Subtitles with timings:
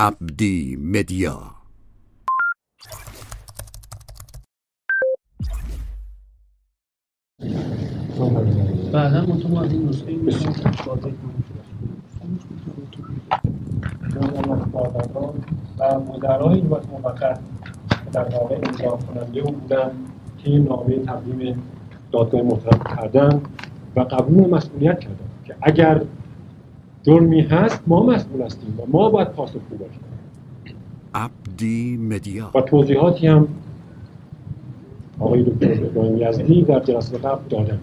[0.00, 1.40] عبدی مدیا.
[8.92, 10.48] بعدا مطمئن از این نسخه این میشن
[15.78, 17.40] و مدرای حکومت موقت
[18.12, 19.90] در واقع امضا کننده او بودن
[20.38, 21.62] که این نامه تقدیم
[22.12, 23.40] دادگاه محترم کردن
[23.96, 26.02] و قبول مسئولیت کردن که اگر
[27.02, 30.00] جرمی هست ما مسئول هستیم و ما باید پاسخگو باشیم.
[31.14, 32.50] عبدی مدیا.
[32.54, 33.48] و توضیحاتی هم
[35.18, 37.80] آقای دکتر ابراهیم یزدی در جلسه قبل دادن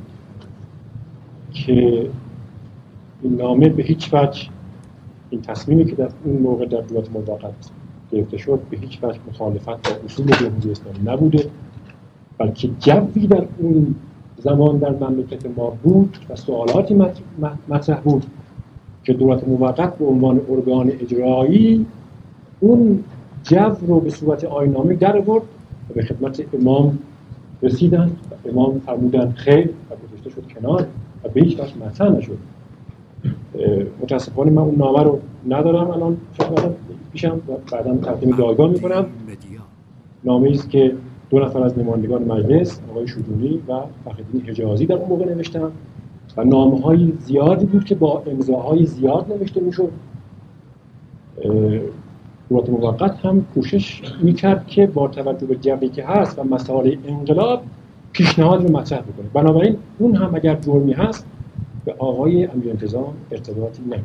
[1.53, 2.09] که
[3.21, 4.49] این نامه به هیچ وجه
[5.29, 7.53] این تصمیمی که در اون موقع در دولت موقت
[8.11, 11.49] گرفته شد به هیچ وجه مخالفت با اصول جمهوری اسلامی نبوده.
[12.37, 13.95] بلکه جوی در اون
[14.37, 16.95] زمان در مملکت ما بود و سوالاتی
[17.67, 18.25] مطرح بود.
[19.07, 21.85] که دولت موقت به عنوان ارگان اجرایی
[22.59, 23.03] اون
[23.43, 25.43] جو رو به صورت آینامه در برد
[25.89, 26.99] و به خدمت امام
[27.63, 30.87] رسیدن و امام فرمودن خیر و گذاشته شد کنار
[31.23, 32.37] و به هیچ وجه مطرح نشد.
[34.01, 36.17] متاسفانه من اون نامه رو ندارم الان
[37.11, 39.05] پیشم و بعدا تقدیم دادگاه می‌کنم.
[40.23, 40.95] نامه است که
[41.29, 43.73] دو نفر از نمایندگان مجلس آقای شجونی و
[44.05, 45.71] فخرالدین حجازی در اون موقع نوشتن.
[46.37, 49.91] و نامه های زیادی بود که با امضاهای زیاد نوشته می‌شد.
[52.49, 57.63] دولت موقت هم کوشش می‌کرد که با توجه به جوی که هست و مسائل انقلاب
[58.11, 59.25] پیشنهاد رو مطرح بکنه.
[59.33, 61.25] بنابراین اون هم اگر جرمی هست
[61.85, 64.01] به آقای امیر انتظام ارتباطی نداره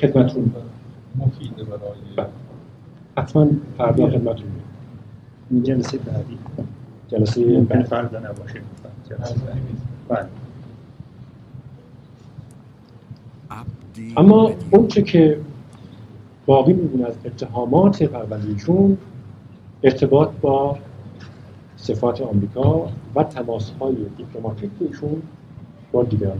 [0.00, 0.52] خدمتون
[1.16, 2.28] مفیده برای
[3.16, 3.46] حتما
[3.78, 4.46] فردا خدمتون
[5.50, 6.38] این جلسه بعدی.
[7.08, 8.60] جلسه ممکن فردا نباشه.
[9.10, 9.60] جلسه بعدی.
[10.08, 10.26] بله.
[14.16, 15.40] اما اون چه که
[16.46, 18.98] باقی میمونه از اتهامات پروندهشون
[19.82, 20.78] ارتباط با
[21.76, 25.22] صفات آمریکا و تماس های دیپلماتیک ایشون
[25.92, 26.38] با دیگران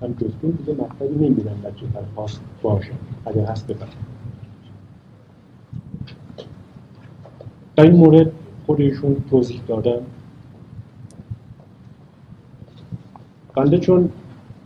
[0.00, 2.92] داشتن من دیگه مطلبی نمی‌دونم در درخواست باشه.
[3.26, 3.88] اگر هست بفرم
[7.76, 8.32] در این مورد
[8.66, 10.00] خود ایشون توضیح دادن
[13.54, 14.10] بنده چون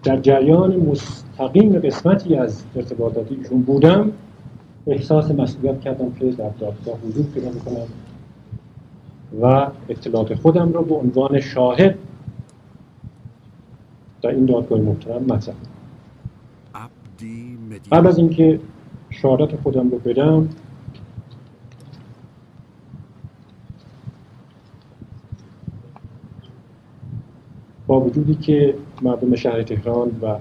[0.02, 4.12] در جریان مستقیم قسمتی از ارتباطات ایشون بودم
[4.86, 7.86] احساس مسئولیت کردم که در دادگاه حضور پیدا بکنم
[9.42, 11.98] و اطلاعات خودم را به عنوان شاهد
[14.22, 15.70] در این دادگاه محترم مطرح کنم.
[17.92, 18.60] قبل از اینکه
[19.10, 20.48] شهادت خودم رو بدم
[27.90, 30.36] با وجودی که مردم شهر تهران و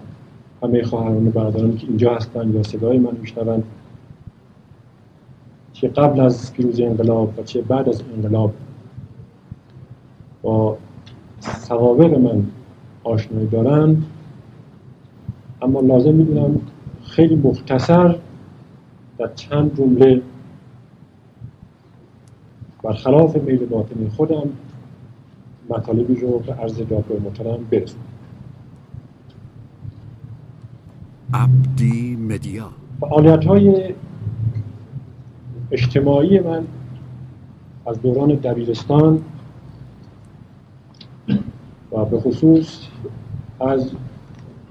[0.63, 3.63] همه خواهران و برادرانی که اینجا هستن یا صدای من میشنوند
[5.73, 8.53] چه قبل از پیروزی انقلاب و چه بعد از انقلاب
[10.41, 10.77] با
[11.39, 12.43] سوابق من
[13.03, 14.05] آشنایی دارند.
[15.61, 16.61] اما لازم می‌دونم
[17.03, 18.15] خیلی مختصر
[19.17, 20.21] در چند جمله
[22.83, 24.49] برخلاف میل باطنی خودم
[25.69, 28.03] مطالبی رو به عرض دادگاه محترم برسونم
[31.33, 32.69] عبدی مدیا.
[32.99, 33.93] فعالیت های
[35.71, 36.67] اجتماعی من
[37.85, 39.21] از دوران دبیرستان
[41.91, 42.79] و به خصوص
[43.59, 43.91] از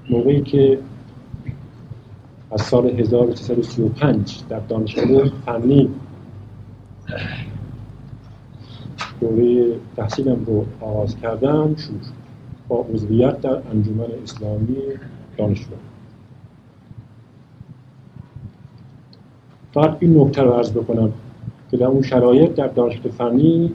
[0.09, 0.79] موقعی که
[2.51, 5.89] از سال 1335 در دانشگاه فنی
[9.21, 12.19] دوره تحصیلم رو آغاز کردم شد.
[12.67, 14.77] با عضویت در انجمن اسلامی
[15.37, 15.75] دانشجو
[19.73, 21.13] فقط این نکته رو عرض بکنم
[21.71, 23.71] که در اون شرایط در دانشگاه فنی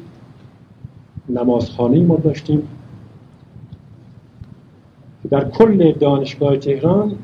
[1.29, 2.69] نمازخانه ما داشتیم.
[5.23, 7.15] که در کل دانشگاه تهران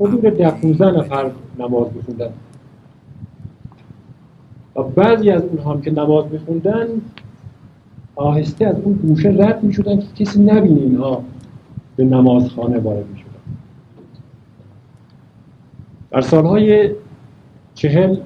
[0.00, 2.30] حدود ده 15 نفر نماز میخوندن.
[4.76, 6.86] و بعضی از اونها هم که نماز میخوندن
[8.20, 11.22] آهسته از اون گوشه رد می‌شدن که کسی نبینه اینها
[11.96, 13.30] به نمازخانه وارد می‌شدن.
[16.10, 16.90] در سالهای
[17.74, 18.16] چهل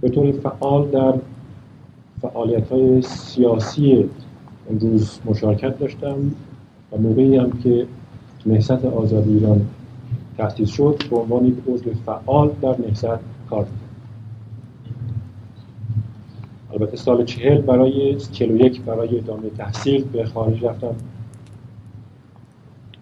[0.00, 1.14] به طور فعال در
[2.22, 4.04] فعالیت های سیاسی
[4.70, 6.16] امروز مشارکت داشتم
[6.92, 7.86] و موقعی هم که
[8.46, 9.66] نهضت آزادی ایران
[10.38, 13.18] تأسیس شد به عنوان یک عضو فعال در نهضت
[13.50, 13.66] کار
[16.74, 20.94] البته سال چهل برای چهل یک برای ادامه تحصیل به خارج رفتم.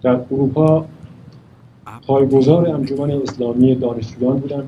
[0.02, 0.86] در اروپا
[2.06, 4.64] پایگزار انجمن اسلامی دانشجویان بودم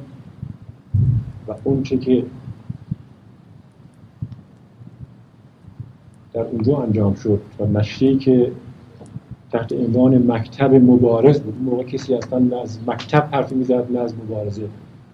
[1.49, 2.25] و اون چه که
[6.33, 8.53] در اونجا انجام شد و نشریه که
[9.53, 11.63] تحت عنوان مکتب مبارز بود.
[11.63, 14.69] موقع کسی اصلا نه از مکتب حرفی می‌زد نه از مبارزه.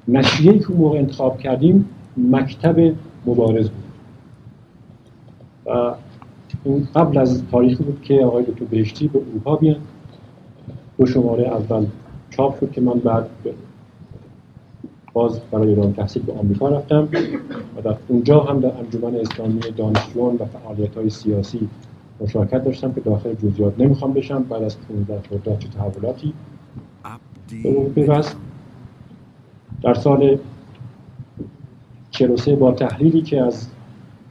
[0.09, 2.93] نشریه که اون موقع انتخاب کردیم مکتب
[3.27, 3.85] مبارز بود.
[5.67, 5.95] و
[6.65, 9.81] این قبل از تاریخی بود که آقای دکتر بهشتی به اروپا بیان.
[10.99, 11.87] دو شماره اول
[12.31, 13.27] چاپ شد که من بعد
[15.13, 17.09] باز برای ایران تحصیل به آمریکا رفتم
[17.77, 21.69] و در اونجا هم در انجمن اسلامی دانشجویان و فعالیت های سیاسی
[22.21, 24.43] مشارکت داشتم که داخل جزئیات نمی‌خوام بشم.
[24.43, 26.33] بعد از 15 خرداد چه تحولاتی
[27.95, 28.23] به
[29.83, 30.39] در سال
[32.21, 33.67] 43 با تحلیلی که از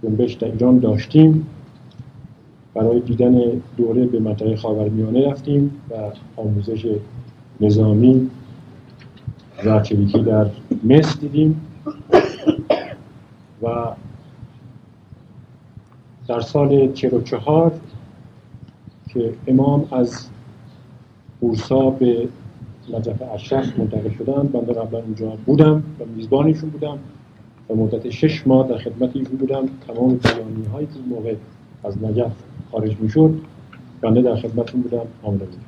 [0.04, 1.48] جنبش در ایران داشتیم
[2.74, 3.42] برای دیدن
[3.78, 5.94] دوره به منطقه خاورمیانه رفتیم و
[6.42, 6.86] آموزش
[7.62, 8.30] نظامی
[9.66, 10.46] و چریکی در
[10.84, 11.62] مصر دیدیم
[13.64, 13.68] و
[16.28, 17.72] در سال 44
[19.14, 20.28] که امام از
[21.42, 22.28] بورسا به
[22.94, 27.00] نجف اشرف منتقل شدن بنده قبلا اونجا بودم و میزبانشون بودم.
[27.69, 29.69] و مدت شش ماه در خدمت ایشون بودم.
[29.88, 31.36] تمام بیانیه هایی که موقع
[31.83, 32.31] از نجف
[32.71, 33.42] خارج می‌شد.
[34.01, 35.06] بنده در خدمتشون بودم.
[35.24, 35.62] آمده بودم.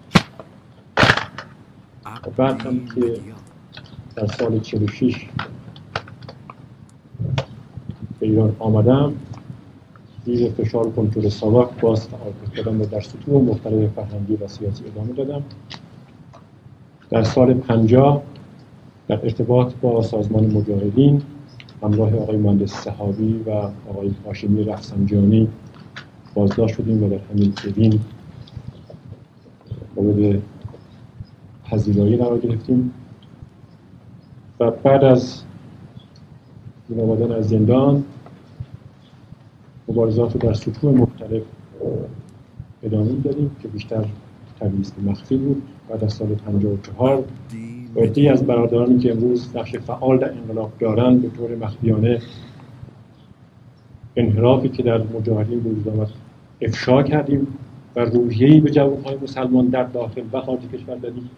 [2.05, 3.19] و بعد هم که
[4.15, 5.27] در سال 46
[8.19, 9.13] به ایران آمدم
[10.25, 15.13] زیر فشار کنترل ساواک باز فعالیت کردم و در سطوح مختلف فرهنگی و سیاسی ادامه
[15.13, 15.43] دادم.
[17.09, 18.23] در سال 50
[19.07, 21.21] در ارتباط با سازمان مجاهدین
[21.83, 23.49] همراه آقای مهندس صحابی و
[23.89, 25.47] آقای هاشمی رفسنجانی
[26.33, 27.99] بازداشت شدیم و در همین سوین
[29.95, 30.41] مورد
[31.65, 32.93] پذیرایی قرار گرفتیم.
[34.59, 35.43] و بعد از
[36.89, 38.03] بیرون آمدن از زندان
[39.87, 41.41] مبارزات رو در سطوح مختلف
[42.83, 44.05] ادامه دادیم که بیشتر
[44.59, 45.63] تبعیض مخفی بود.
[45.89, 47.23] بعد از سال 54
[47.97, 52.21] عده‌ای از برادرانی که امروز نقش فعال در انقلاب دارند به طور مخفیانه
[54.15, 56.09] انحرافی که در مجاهدین وجود آمد
[56.61, 57.47] افشا کردیم
[57.95, 61.29] و روحیه‌ای به جوانهای مسلمان در داخل و خارج کشور دادیم.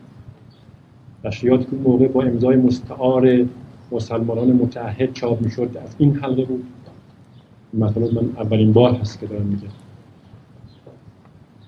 [1.25, 3.45] نشریاتی که موقع با امضای مستعار
[3.91, 5.77] مسلمانان متحد چاپ می‌شد.
[5.83, 6.65] از این حلقه بود.
[7.73, 9.82] مطالب من اولین بار هست که دارم میگم.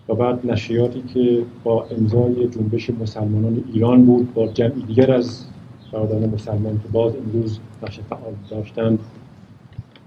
[0.10, 5.46] و بعد نشریاتی که با امضای جنبش مسلمانان ایران بود با جمعی دیگر از
[5.92, 9.00] برادران مسلمان که باز امروز نقش فعال داشتند.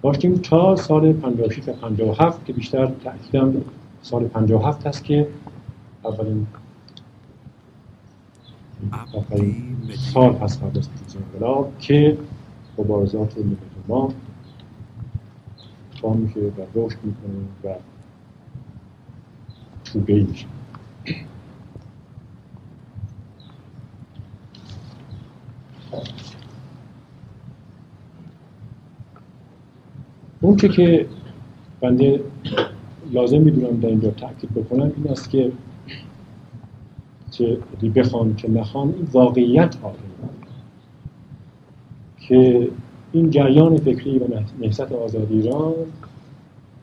[0.02, 3.54] داشتیم تا سال 56 و 57 که بیشتر تأکیدم
[4.02, 5.28] سال 57 هست که
[6.04, 6.46] اولین
[9.14, 9.76] آخرین
[10.14, 12.18] سال هست قبل از انقلاب که
[12.78, 13.58] مبارزات ملت
[13.88, 14.12] ما
[16.02, 17.34] قام میشه و رشد می‌کنه
[17.64, 17.68] و
[19.92, 20.46] توبه میشه
[30.40, 31.06] اون چه که
[31.80, 32.20] بنده
[33.12, 35.52] لازم می‌دونم در اینجا تاکید بکنم این است که
[37.30, 37.58] چه
[37.96, 39.98] بخوان که نخوان این واقعیت حاکم
[42.18, 42.70] که
[43.12, 44.24] این جریان فکری و
[44.60, 45.74] نهضت آزادی ایران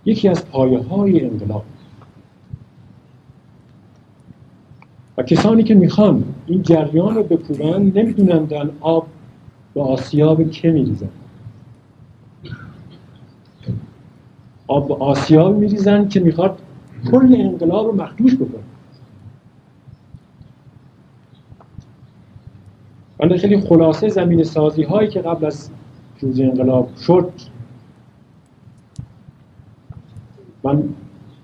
[0.05, 1.63] یکی از پایه های انقلاب
[5.17, 9.07] و کسانی که می‌خوان این جریان رو بکوبن نمی‌دونن در آب
[9.73, 11.09] به آسیاب که میریزن.
[14.67, 16.59] آب به آسیاب میریزن که می‌خواد
[17.11, 18.63] کل انقلاب رو مخدوش بکنه.
[23.19, 25.69] ولی خیلی خلاصه زمین سازی هایی که قبل از
[26.19, 27.31] پیروزی انقلاب شد
[30.63, 30.83] من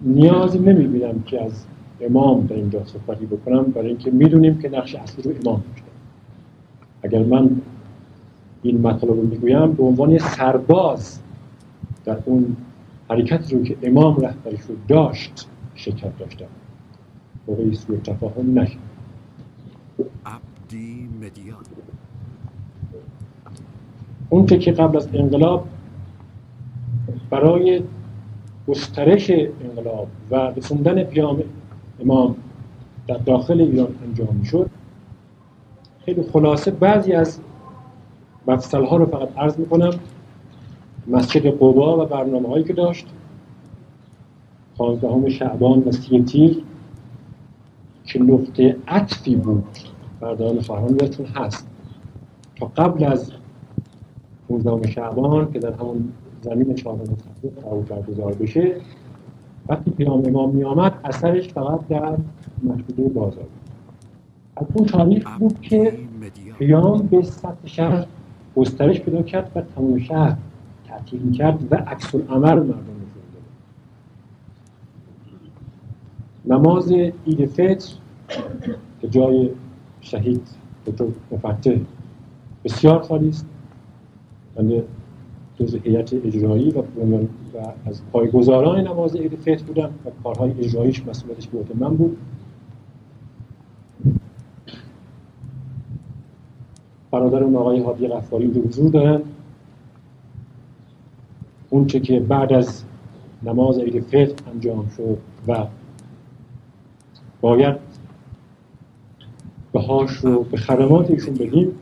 [0.02, 1.66] نیازی نمی‌بینم که از
[2.02, 5.92] امام در اینجا صحبتی بکنم برای اینکه می‌دونیم که نقش اصلی رو امام داشته.
[7.04, 7.62] اگر من
[8.64, 11.20] این مطلب رو می‌گویم به عنوان سرباز
[12.06, 12.56] در اون
[13.10, 16.46] حرکت رو که امام رهبریش رو داشت شرکت داشتم.
[17.48, 18.78] موقعی سوی تفاهم نشد
[20.26, 21.64] عبدی مدیان.
[24.30, 25.68] اون که قبل از انقلاب
[27.30, 27.82] برای
[28.68, 31.44] گسترش انقلاب و رسوندن پیام
[32.02, 32.36] امام
[33.08, 34.70] در داخل ایران انجام می‌شد.
[36.06, 37.40] خیلی خلاصه بعضی از
[38.48, 39.94] مفصل ها رو فقط عرض می‌کنم.
[41.08, 43.08] مسجد قبا و برنامه هایی که داشت.
[44.78, 46.64] 15 شعبان و سی تیر
[48.06, 49.64] که نقطه عطفی بود
[50.20, 51.68] برداران خواهران یادتون هست.
[52.56, 53.32] تا قبل از
[54.50, 57.18] 15 شعبان که در همون زمین چهارم
[57.64, 58.76] قرار برگزار بشه
[59.72, 62.18] وقتی پیام امام می آمد اثرش فقط در
[62.64, 63.48] مشهوده بازار.
[64.58, 65.98] از اون تاریخ بود که
[66.60, 68.06] پیام به سطح شهر
[68.56, 70.38] گسترش پیدا کرد و تمام شهر
[70.88, 72.92] تعطیل کرد و عکس العمل مردم
[76.46, 76.92] نماز
[77.28, 77.94] عید فطر
[79.02, 79.50] که جای
[80.02, 80.48] شهید
[80.86, 81.78] دکتر مفتح
[82.64, 83.46] بسیار خالی است
[85.62, 87.28] جز هیئت اجرایی و و
[87.86, 92.18] از پایگزاران نماز عید فطر بودم و کارهای اجراییش مسئولیتش به من بود.
[97.12, 99.22] برادرم آقای حادی غفاری رو حضور دارن.
[101.70, 102.84] اون چه که بعد از
[103.44, 105.66] نماز عید فطر انجام شد و
[107.42, 107.76] باید
[109.74, 111.76] بهاش رو به خدمات ایشون بدیم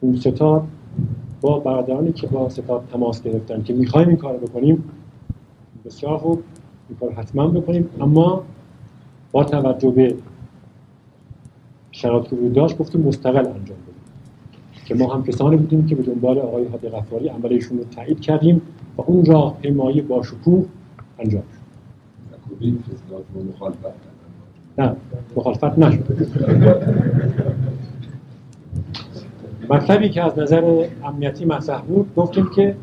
[0.00, 0.62] اون ستاد
[1.44, 4.84] با برادرانی که با ستاد تماس گرفتن که می‌خوایم این کار بکنیم
[5.84, 6.42] بسیار خوب
[6.88, 7.88] این کار حتما بکنیم.
[8.00, 8.42] اما
[9.32, 10.14] با توجه به
[11.90, 13.94] شرایطی که وجود داشت گفتیم مستقل انجام بدیم.
[14.86, 18.20] که ما هم کسانی بودیم که به دنبال آقای حادی غفاری عمل ایشون رو تایید
[18.20, 18.62] کردیم
[18.96, 20.64] و اون راه پیمایی با شکوه
[21.18, 21.64] انجام شد.
[24.78, 24.96] نه
[25.36, 26.04] مخالفت نشد.
[29.70, 32.76] مطلبی که از نظر امنیتی مطرح بود گفتیم که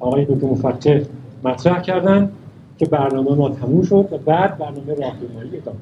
[0.00, 1.00] آقای دکتر مفتح
[1.44, 2.30] مطرح کردن
[2.78, 5.78] که برنامه ما تموم شد و بعد برنامه راهپیمایی ادامه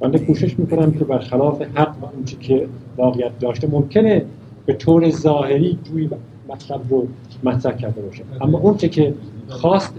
[0.00, 4.24] بنده کوشش می‌کنم که برخلاف حق و اونچه که واقعیت داشته ممکنه
[4.66, 6.10] به طور ظاهری جوی
[6.48, 7.06] مطلب رو
[7.44, 8.24] مطرح کرده باشه.
[8.40, 9.14] اما اونچه که
[9.48, 9.94] خواست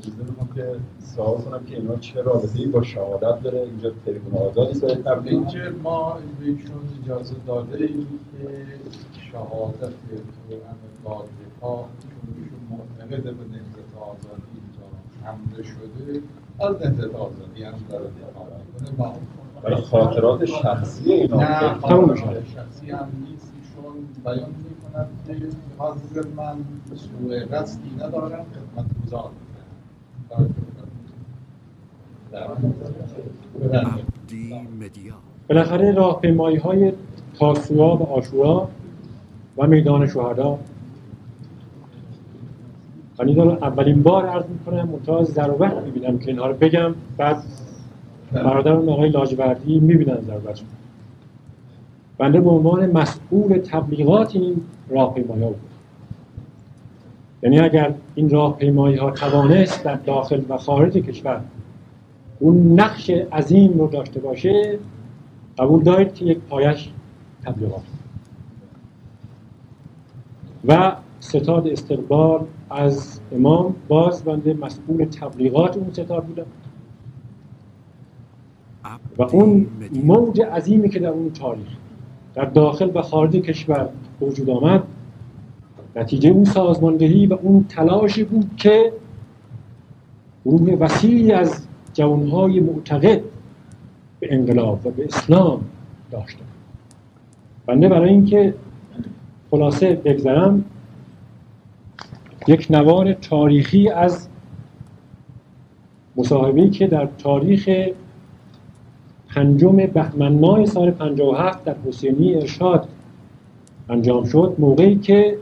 [0.00, 4.80] اجازه می‌خوام که سوال کنم که اینا چه رابطه‌ای با شهادت داره؟ اینجا تلفن آزادی
[4.80, 8.48] داره تبلیغ اینکه ما بهشون اجازه داده ایم که
[9.32, 11.22] شهادت تو امر
[11.62, 14.86] ها چون ایشون معتقد به نهضت آزادی اینجا
[15.24, 16.22] حمله شده
[16.60, 18.46] از نهضت آزادی هم داره دفاع
[18.80, 19.14] می‌کنه با
[19.62, 23.52] برای خاطرات شخصی اینا نه خاطرات شخصی هم نیست.
[23.60, 26.56] ایشون بیان می‌کند که حاضر من
[26.96, 29.30] سوء قصدی ندارم خدمت مدیا
[35.48, 36.92] بالاخره راهپیمایی های
[37.34, 38.68] تاسوعا و آشورا
[39.56, 40.58] و میدان شهدا.
[43.18, 46.94] من اولین بار عرض می‌کنم منتها ضرورت می‌بینم که اینها رو بگم.
[47.16, 47.42] بعد
[48.32, 50.60] برادرم آقای لاجوردی می‌بینن ضرورت.
[52.18, 55.69] بنده به عنوان مسئول تبلیغات این راهپیمایی ها بود.
[57.42, 61.40] یعنی اگر این راهپیمایی ها توانست در داخل و خارج کشور
[62.38, 64.78] اون نقش عظیم رو داشته باشه
[65.58, 66.88] قبول دارید که یک پایش
[67.44, 67.82] تبلیغات
[70.64, 76.46] و ستاد استقبال از امام باز بنده مسئول تبلیغات اون ستاد بودم
[79.18, 79.66] و اون
[80.04, 81.68] موج عظیمی که در اون تاریخ
[82.34, 83.88] در داخل و خارج کشور
[84.20, 84.82] وجود آمد
[85.96, 88.92] نتیجه اون سازماندهی و اون تلاشی بود که
[90.44, 93.20] گروه وسیعی از جوانهای معتقد
[94.20, 95.64] به انقلاب و به اسلام
[96.10, 96.44] داشتن
[97.66, 98.54] بنده برای اینکه
[99.50, 100.64] خلاصه بگذرم
[102.46, 104.28] یک نوار تاریخی از
[106.16, 107.68] مصاحبه‌ای که در تاریخ
[109.28, 112.88] پنجم بهمن ماه سال 57 در حسینی ارشاد
[113.88, 115.38] انجام شد موقعی که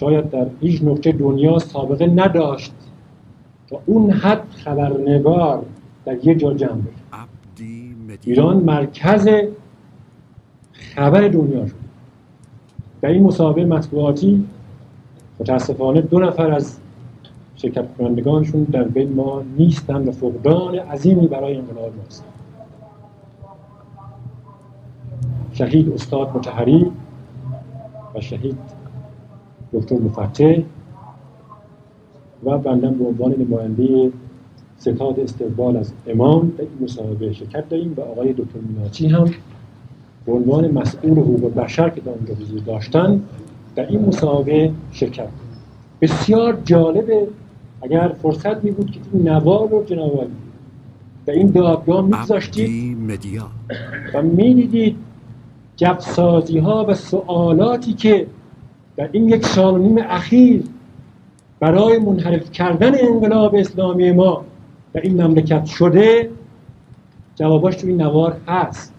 [0.00, 2.72] شاید در هیچ نقطه دنیا سابقه نداشت
[3.70, 5.62] تا اون حد خبرنگار
[6.04, 7.24] در یه جا جمع بشه.
[8.24, 9.28] ایران مرکز
[10.72, 11.74] خبر دنیا شد.
[13.00, 14.44] در این مسابقه مطبوعاتی
[15.40, 16.78] متاسفانه دو نفر از
[17.56, 22.24] شرکت کنندگانشون در بین ما نیستند و فقدان عظیمی برای انقلاب ماست.
[25.52, 26.92] شهید استاد متحری
[28.14, 28.77] و شهید
[29.72, 30.62] دکتر مفتح
[32.44, 34.10] و بندم به عنوان نماینده
[34.78, 39.30] ستاد استقبال از امام در این مسابقه شرکت داریم و آقای دکتر میناچی هم
[40.26, 43.22] به عنوان مسئول حقوق بشر که در اونجا حضور داشتن
[43.76, 45.28] در این مسابقه شرکت
[46.00, 47.28] بسیار جالبه.
[47.82, 50.26] اگر فرصت می بود که این نوار رو جناب
[51.26, 52.96] در این دادگاه میگذاشتید
[54.14, 54.96] و می‌دیدید
[55.76, 58.26] جبسازی ها و سوالاتی که
[58.98, 60.64] در این یک سال و نیم اخیر
[61.60, 64.44] برای منحرف کردن انقلاب اسلامی ما
[64.92, 66.30] در این مملکت شده
[67.34, 68.94] جواباش تو این نوار هست.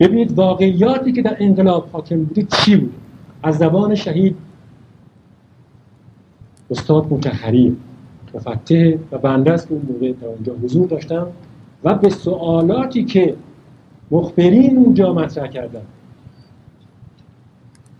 [0.00, 2.94] ببینید واقعیاتی که در انقلاب حاکم بوده چی بود؟
[3.42, 4.36] از زبان شهید
[6.70, 7.76] استاد متحری
[8.34, 11.26] مفتح و بنده است که اون موقع در اونجا حضور داشتم
[11.84, 13.36] و به سوالاتی که
[14.10, 15.82] مخبرین اونجا مطرح کردن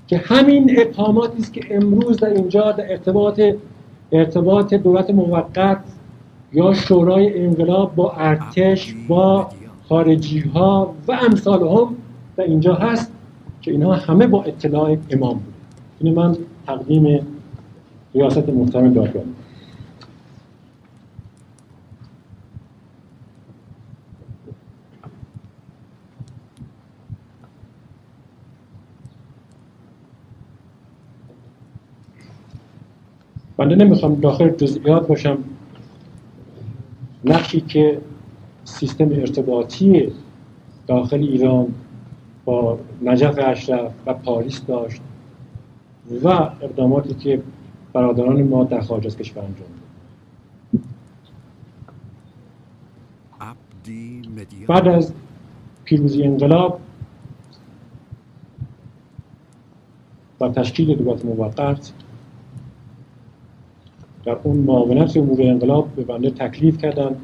[0.06, 3.40] که همین ابهاماتی است که امروز در اینجا در ارتباط
[4.12, 5.78] ارتباط دولت موقت
[6.52, 9.50] یا شورای انقلاب با ارتش با
[9.88, 11.96] خارجی ها و امثال هم
[12.36, 13.12] در اینجا هست
[13.62, 15.54] که اینها همه با اطلاع امام بود
[16.00, 16.36] این من
[16.66, 17.20] تقدیم
[18.14, 19.22] ریاست محترم دادگاه
[33.56, 35.38] بنده نمی‌خوام داخل جزئیات باشم.
[37.24, 38.00] نقشی که
[38.64, 40.12] سیستم ارتباطی
[40.86, 41.74] داخل ایران
[42.44, 45.02] با نجف اشرف و پاریس داشت
[46.24, 47.42] و اقداماتی که
[47.92, 49.68] برادران ما در خارج از کشور انجام
[54.68, 55.12] بعد از
[55.84, 56.80] پیروزی انقلاب
[60.40, 61.92] و تشکیل دولت موقت
[64.26, 67.16] در اون معاونت امور انقلاب به بنده تکلیف کردن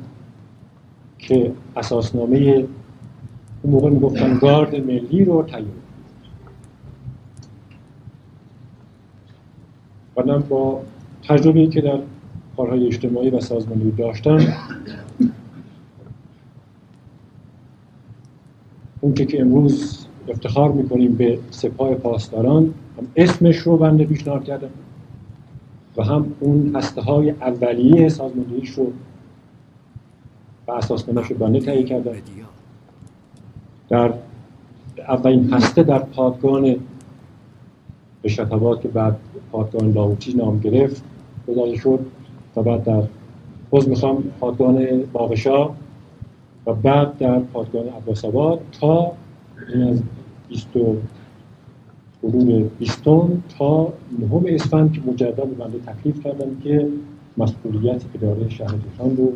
[1.19, 2.39] که اساسنامه
[3.63, 5.65] اون موقع می‌گفتن گارد ملی رو کنم.
[10.17, 10.81] و من با
[11.29, 11.99] تجربه‌ای که در
[12.57, 14.39] کارهای اجتماعی و سازمانی داشتم
[19.01, 24.71] اون که امروز افتخار می‌کنیم به سپاه پاسداران هم اسمش رو بنده پیشنهاد کردم
[25.97, 28.93] و هم اون هسته های اولیه سازماندهیش رو
[30.69, 32.13] و اساسنامه‌اش رو بنده تهیه مدیا
[33.89, 34.13] در
[35.09, 36.77] اولین هسته در پادگان
[38.25, 39.17] رشتباد که بعد
[39.53, 41.03] پادگان لاهوتی نام گرفت
[41.49, 42.07] گذاشته شد
[42.57, 43.03] و بعد در
[43.71, 45.71] باز می‌خوام پادگان باغشا
[46.67, 49.13] و بعد در پادگان عباس آباد تا
[49.75, 50.03] این از
[50.49, 50.69] 20
[52.25, 53.03] حدود 20
[53.59, 56.89] تا نهم اسفند که مجدد به بنده تکلیف کردم که
[57.37, 59.33] مسئولیت اداره شهر تهران رو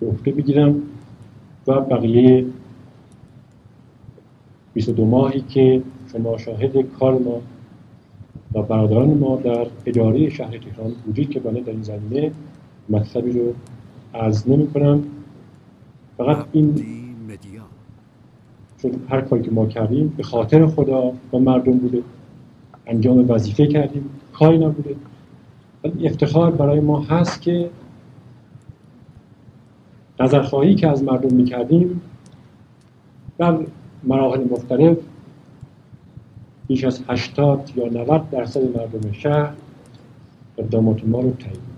[0.00, 0.82] به عهده بگیرم
[1.66, 2.44] و بقیه
[4.74, 7.40] 22 ماهی که شما شاهد کار ما
[8.54, 12.32] و برادران ما در اداره شهر تهران بودید که بنده در این زمینه
[12.88, 13.54] مطلبی رو
[14.14, 15.02] عرض نمی کنم.
[16.18, 16.74] فقط این
[18.82, 22.02] چون هر کاری که ما کردیم به خاطر خدا و مردم بوده.
[22.88, 24.96] انجام وظیفه کردیم کاری نبوده
[25.84, 27.70] ولی افتخار برای ما هست که
[30.20, 32.00] نظرخواهی که از مردم می‌کردیم
[33.38, 33.58] در
[34.04, 34.96] مراحل مختلف
[36.66, 39.52] بیش از 80 یا 90 درصد مردم شهر
[40.58, 41.68] اقدامات ما رو تایید.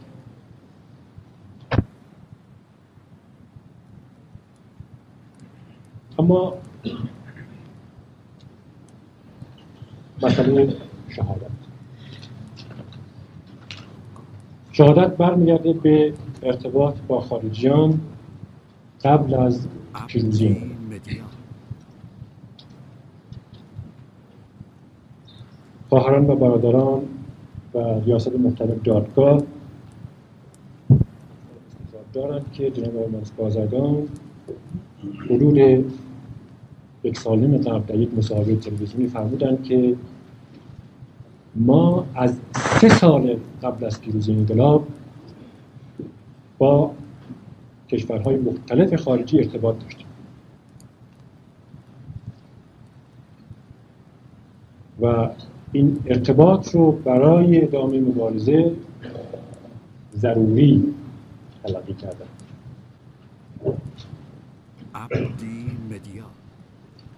[6.18, 6.54] اما
[10.22, 10.76] مسئله
[11.10, 11.50] شهادت.
[14.72, 18.00] شهادت برمیگرده به ارتباط با خارجیان
[19.04, 19.68] قبل از
[20.06, 20.70] پیروزی
[25.88, 27.02] خواهران و برادران
[27.74, 29.42] و ریاست محترم دادگاه
[32.12, 34.08] دارند که جناب آقای بازرگان
[35.24, 35.56] حدود
[37.04, 39.96] یک سال نیم قبل در یک مصاحبه تلویزیونی فرمودند که
[41.54, 44.86] ما از سه سال قبل از پیروزی انقلاب
[46.58, 46.94] با
[47.88, 50.06] کشورهای مختلف خارجی ارتباط داشتیم.
[55.00, 55.28] و
[55.72, 58.72] این ارتباط رو برای ادامه مبارزه
[60.16, 60.94] ضروری
[61.62, 62.26] تلقی کردن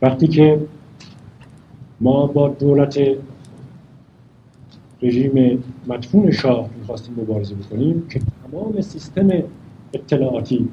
[0.02, 0.66] وقتی که
[2.00, 2.98] ما با دولت
[5.02, 9.28] رژیم مدفون شاه می‌خواستیم مبارزه بکنیم که تمام سیستم
[9.94, 10.68] اطلاعاتی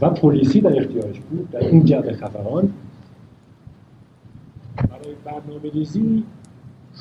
[0.00, 2.72] و پلیسی در اختیارش بود در این جبه خفقان.
[4.76, 6.22] برای برنامه ریزی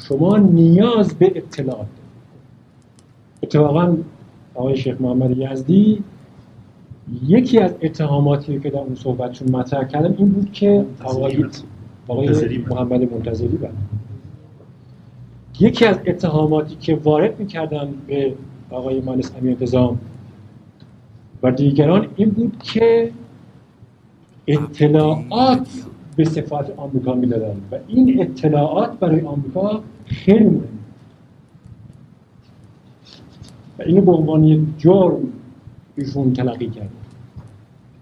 [0.07, 2.11] شما نیاز به اطلاعات دارید.
[3.43, 3.97] اتفاقا
[4.55, 6.03] آقای شیخ محمد یزدی
[7.27, 11.45] یکی از اتهاماتی که در اون صحبتشون مطرح کردن این بود که آقای
[12.07, 12.57] آقای.
[12.69, 13.69] محمد منتظری بود
[15.59, 18.33] یکی از اتهاماتی که وارد می‌کردن به
[18.69, 19.99] آقای مهندس امیر انتظام
[21.43, 23.11] و دیگران این بود که
[24.47, 25.67] اطلاعات
[26.15, 30.79] به صفات آمریکا می‌دادن و این اطلاعات برای آمریکا خیلی مهم
[33.79, 35.19] و اینو به عنوان یک جرم
[35.97, 36.89] ایشون تلقی کرد.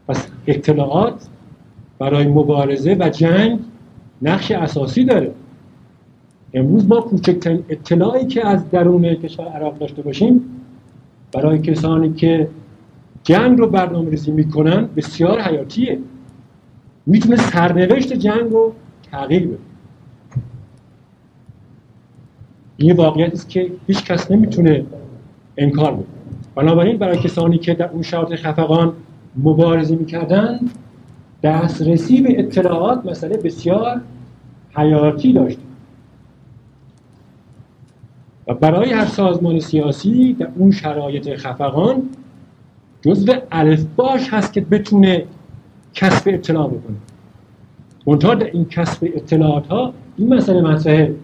[0.08, 1.28] پس اطلاعات
[2.00, 3.60] برای مبارزه و جنگ
[4.22, 5.32] نقش اساسی داره.
[6.54, 10.42] امروز ما کوچکترین اطلاعی که از درون کشور عراق داشته باشیم
[11.32, 12.48] برای کسانی که
[13.24, 16.00] جنگ رو برنامه ریزی می‌کنن بسیار حیاتیه.
[17.06, 18.74] می‌تونه سرنوشت جنگ رو
[19.12, 19.58] تغییر بده.
[22.78, 24.86] این واقعیت است که هیچ کس نمی‌تونه
[25.58, 26.06] انکار بکنه
[26.56, 28.94] بنابراین برای کسانی که در اون شرایط خفقان
[29.38, 30.60] مبارزه می‌کردن
[31.44, 34.02] دسترسی به اطلاعات مسئله بسیار
[34.76, 35.58] حیاتی داشت.
[38.50, 42.04] و برای هر سازمان سیاسی در اون شرایط خفقان
[43.02, 45.26] جزو الفباش هست که بتونه
[45.94, 46.98] کسب اطلاع بکنه.
[48.08, 51.16] منتها در این کسب اطلاعات ها این مسئله مطرحه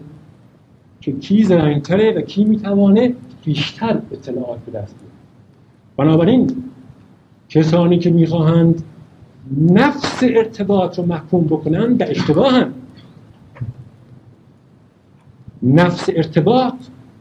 [1.00, 5.14] که کی زرنگتره و کی می‌توانه بیشتر اطلاعات به دست بیاره.
[5.96, 6.64] بنابراین
[7.48, 8.82] کسانی که می‌خواهند
[9.60, 12.72] نفس ارتباط رو محکوم بکنن در اشتباه هم
[15.62, 16.74] نفس ارتباط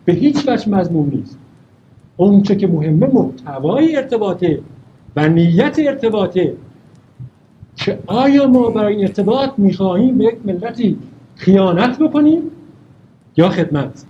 [0.06, 1.40] به هیچ وجه مضمون نیست.
[2.18, 4.60] اونچه که مهمه محتوای ارتباطه
[5.16, 6.54] و نیت ارتباطه.
[7.76, 10.98] که آیا ما برای ارتباط می‌خواهیم به یک ملتی
[11.36, 12.42] خیانت بکنیم
[13.38, 14.06] یا خدمت؟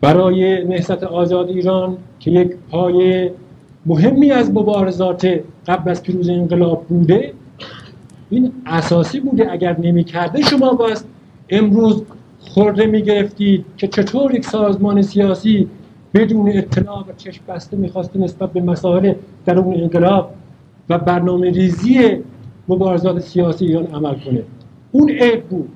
[0.00, 3.30] برای نهضت آزاد ایران که یک پای
[3.86, 7.32] مهمی از مبارزات قبل از پیروز انقلاب بوده
[8.30, 11.04] این اساسی بوده اگر نمی کرده شما باز
[11.50, 12.02] امروز
[12.40, 15.68] خورده می گرفتید که چطور یک سازمان سیاسی
[16.14, 19.14] بدون اطلاع و چشم بسته می‌خواسته نسبت به مسائل
[19.44, 20.34] در اون انقلاب
[20.88, 22.24] و برنامه ریزی
[22.68, 24.42] مبارزات سیاسی ایران عمل کنه.
[24.92, 25.70] اون عیب بود.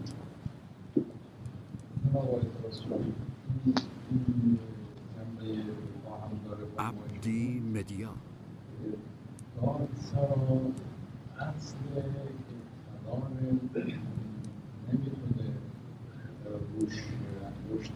[6.78, 8.08] عبدی مدیا
[11.40, 11.76] اصل
[13.06, 13.94] کلام نمی‌تونه
[16.44, 17.02] روش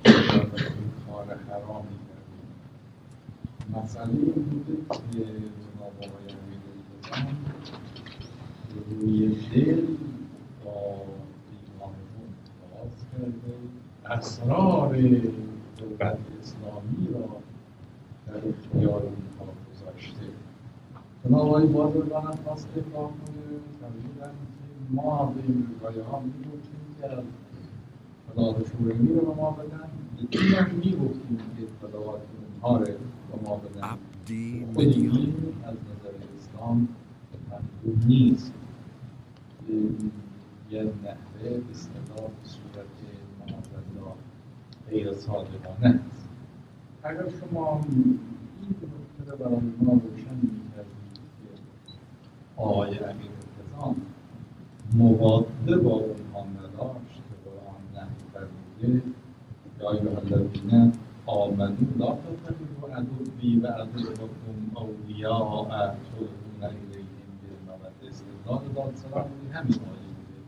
[0.04, 0.72] بزنه
[1.06, 7.36] کار حرامی کرده مسئله این بوده که جناب آقای امیرالنظام
[9.00, 9.82] روی دل
[10.64, 11.02] با
[11.50, 12.30] دیوانمون
[12.74, 13.54] باز کرده.
[14.06, 14.96] اسرار
[15.78, 17.28] دولت اسلامی را
[18.26, 20.26] در اختیار اونها گذاشته.
[21.24, 24.57] جناب آقای بازرگان هم خواست دفاع کنه.
[24.90, 27.24] ما به امریکایی ها می‌گفتیم که از
[28.30, 29.88] اطلاعات شوروی رو به ما بدن.
[30.22, 32.20] یکی هم می‌گفتیم که اطلاعات
[32.62, 33.88] اونها رو به ما بدن.
[34.74, 36.88] خود این از نظر اسلام
[37.46, 38.52] مطلوب نیست.
[39.68, 40.12] این
[40.70, 42.86] یه نحوه به اصطلاح صورت
[43.40, 44.14] معاذالله
[44.90, 46.28] غیر صادقانه است.
[47.02, 48.18] اگر شما این
[48.62, 51.60] نکته رو برای ما روشن می‌کردید که
[52.56, 53.30] آقای امیر
[54.92, 59.02] مواده با اونها نداشت که قرآن نهی فرموده
[59.80, 60.92] یا ایها الذین
[61.26, 70.08] آمنوا لا تتخذوا عدوی و عدوکم اولیاء تلقون الیهم بالمودة استدلال دادسرا بودی همین آیه
[70.18, 70.38] بوده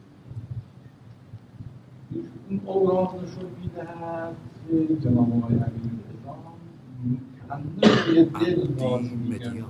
[2.51, 4.37] اون اوراق نشون می‌دهد.
[4.71, 5.69] که جناب آقای امیر
[7.49, 9.63] کنده به دل باز می‌کرده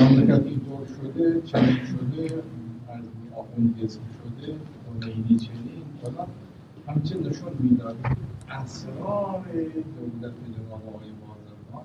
[0.00, 2.42] مملکت اینطور شده چنین شده.
[3.52, 4.00] از آخوند جسم
[4.40, 4.54] شده
[5.00, 6.26] خمینی چنین فلان
[6.88, 7.96] همچه نشون می‌داد
[8.50, 11.84] اسرار دولت جناب آقای بازرگان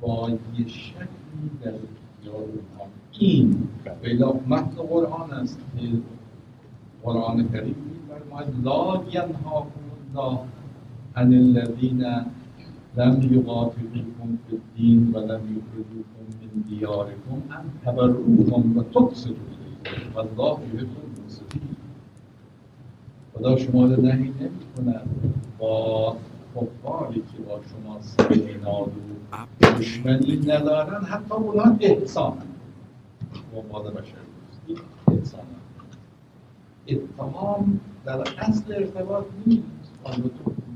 [0.00, 2.86] با یه شکلی در اختیار اونها
[3.18, 3.68] این
[4.02, 5.88] پیدا متن قرآن است که
[7.02, 9.70] قرآن کریم میفرماید لا ینهاکم
[10.16, 10.38] الله
[11.16, 12.02] عن الذین
[12.96, 19.57] لم یقاتلوکم فی الدین و لم یخرجوکم من دیارکم ان تبروهم و تقسطوا
[20.14, 20.88] والله یحب
[23.34, 24.94] خدا شما رو نهی نمی
[25.58, 26.16] با
[26.54, 32.38] کفاری که با شما سریناد و عبدی دشمنی ندارن حتی اونها احسان
[33.54, 34.14] با ماد بشر
[35.08, 35.40] احسان
[36.88, 39.64] اتهام در اصل ارتباط نیست.
[40.06, 40.28] البته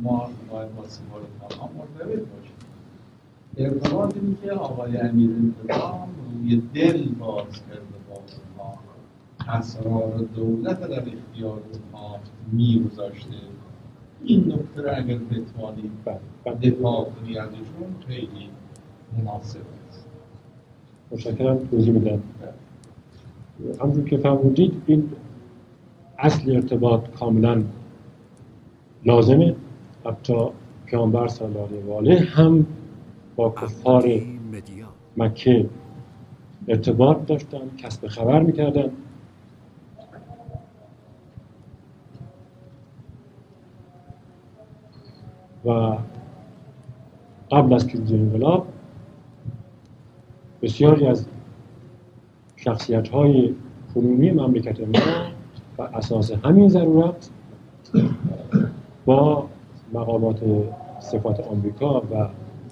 [0.02, 2.56] ما باید با سوال تمام مرتبط باشیم
[3.56, 7.91] ارتباط این که آقای امیر انتظام روی دل باز اونها
[9.48, 12.18] اسرار دولت در اختیار اونها
[12.52, 13.34] میگذاشته.
[14.24, 15.90] این نکته رو اگر بتوانید.
[16.04, 16.70] بله.
[16.70, 18.50] دفاع کنی ازشون خیلی
[19.18, 20.06] مناسب است.
[21.10, 21.58] متشکرم.
[21.58, 22.22] توضیح میدم.
[23.80, 25.10] همونجور که فرمودید این
[26.18, 27.62] اصل ارتباط کاملا
[29.04, 29.56] لازمه.
[30.06, 30.46] حتی
[30.86, 32.66] پیامبر سالار واله هم
[33.36, 34.22] با کفار
[35.16, 35.68] مکه
[36.68, 38.90] ارتباط داشتن کسب خبر می‌کردن.
[45.64, 45.96] و
[47.50, 48.66] قبل از پیروزی انقلاب
[50.62, 51.26] بسیاری از
[52.56, 53.54] شخصیت های
[53.94, 55.32] کنونی مملکت ما
[55.78, 57.30] و اساس همین ضرورت
[59.04, 59.46] با
[59.92, 60.40] مقامات
[61.00, 62.28] صفات آمریکا و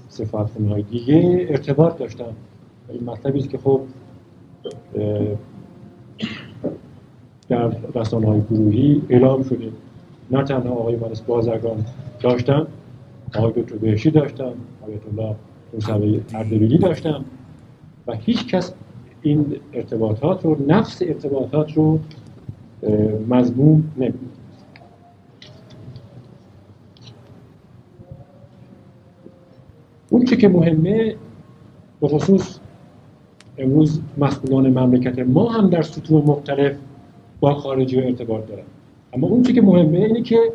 [0.08, 2.32] صفات های دیگه ارتباط داشتن.
[2.88, 3.80] این مطلبی که خب
[7.48, 9.72] در رسانه های گروهی اعلام شده.
[10.30, 11.84] نه تنها آقای مهندس بازرگان
[12.20, 12.66] داشتن
[13.38, 14.52] آقای دکتر بهشتی داشتن
[14.86, 15.36] آیت الله
[15.74, 17.24] موسوی اردبیلی داشتن
[18.06, 18.72] و هیچ کس
[19.22, 21.98] این ارتباطات رو نفس ارتباطات رو
[22.82, 22.92] اه،
[23.28, 24.40] مضموم نمید
[30.10, 31.16] اون چه که مهمه
[32.00, 32.58] به خصوص
[33.58, 36.76] امروز مسئولان مملکت ما هم در سطوح مختلف
[37.40, 38.62] با خارجی ارتباط دارن.
[39.12, 40.52] اما اون چه که مهمه اینه که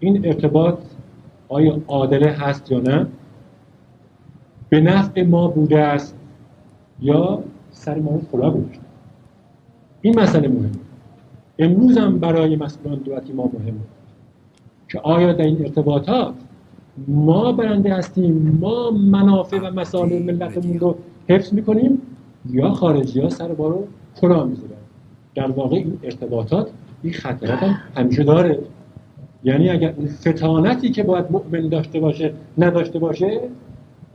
[0.00, 0.78] این ارتباط
[1.48, 3.06] آیا عادله هست یا نه؟
[4.68, 6.16] به نفع ما بوده است
[7.00, 8.82] یا سر ما رو کلاه گذاشته؟
[10.00, 10.70] این مسئله مهمه.
[11.58, 13.80] امروز هم برای مسئولان دولتی ما مهمه.
[14.88, 16.34] که آیا در این ارتباطات
[17.08, 20.96] ما برنده هستیم ما منافع و مسائل ملتمون رو
[21.28, 22.02] حفظ می‌کنیم
[22.50, 23.86] یا خارجی ها سر ما رو
[24.20, 24.68] کلاه می‌ذارن؟
[25.34, 26.70] در واقع این ارتباطات
[27.02, 28.58] این خطرات هم همیشه داره.
[29.44, 33.40] یعنی اگر اون فتانتی که باید مؤمن داشته باشه نداشته باشه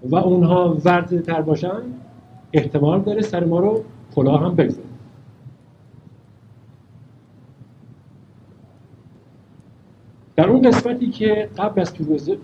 [0.04, 1.82] و اونها ورزه تر باشن
[2.54, 3.84] احتمال داره سر ما رو
[4.16, 4.88] کلاه هم بگذاره
[10.36, 11.94] در اون قسمتی که قبل از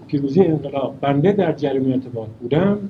[0.08, 2.90] پیروزی, انقلاب بنده در جریان ارتباط بودم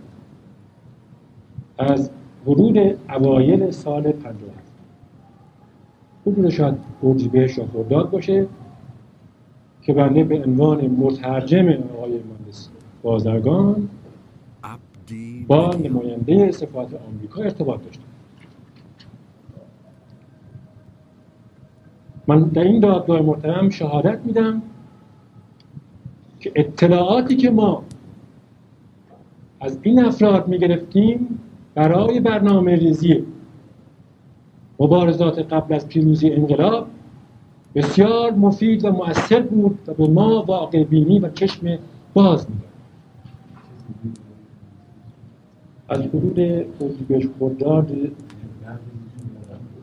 [1.77, 2.11] از
[2.47, 2.77] ورود
[3.09, 4.59] اوایل سال 57
[6.25, 8.47] حدود شاید اردیبهشت یا خرداد باشه.
[9.89, 12.69] که بنده به عنوان مترجم آقای مهندس
[13.01, 13.89] بازرگان
[15.47, 18.03] با نماینده صفات آمریکا ارتباط داشتم.
[22.27, 24.61] من در این دادگاه محترم شهادت میدم
[26.39, 27.83] که اطلاعاتی که ما
[29.59, 31.39] از این افراد می‌گرفتیم
[31.75, 33.23] برای برنامه ریزی
[34.79, 36.87] مبارزات قبل از پیروزی انقلاب
[37.75, 41.79] بسیار مفید و مؤثر بود و به ما واقع بینی و چشم
[42.13, 42.69] باز می‌داد
[45.89, 46.39] از حدود
[46.81, 47.91] اردیبهشت خرداد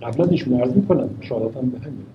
[0.02, 2.06] قبل از ایشون عرض می‌کنم شهادتم به همین.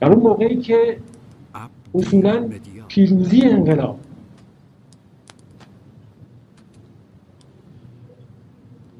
[0.00, 0.96] در اون موقعی که
[1.94, 2.48] اصولا
[2.88, 3.98] پیروزی انقلاب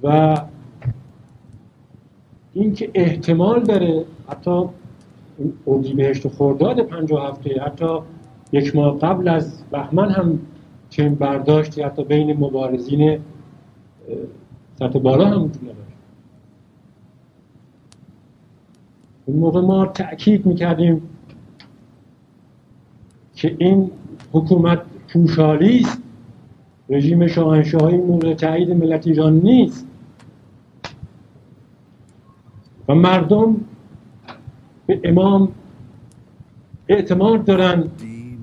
[0.02, 0.36] و
[2.54, 4.64] اینکه احتمال داره حتی
[5.66, 7.98] اردیبهشت و خرداد 57 حتی
[8.52, 10.38] یک ماه قبل از بهمن هم
[10.90, 13.18] چنین برداشتی حتی بین مبارزین
[14.74, 15.76] سطح بالا هم وجود نداشت.
[19.26, 21.02] اون موقع ما تأکید می‌کردیم
[23.34, 23.90] که این
[24.32, 24.82] حکومت
[25.12, 26.02] پوشالی است
[26.88, 29.86] رژیم شاهنشاهی مورد تایید ملت ایران نیست.
[32.90, 33.57] و مردم
[34.87, 35.48] به امام
[36.88, 37.85] اعتماد دارن.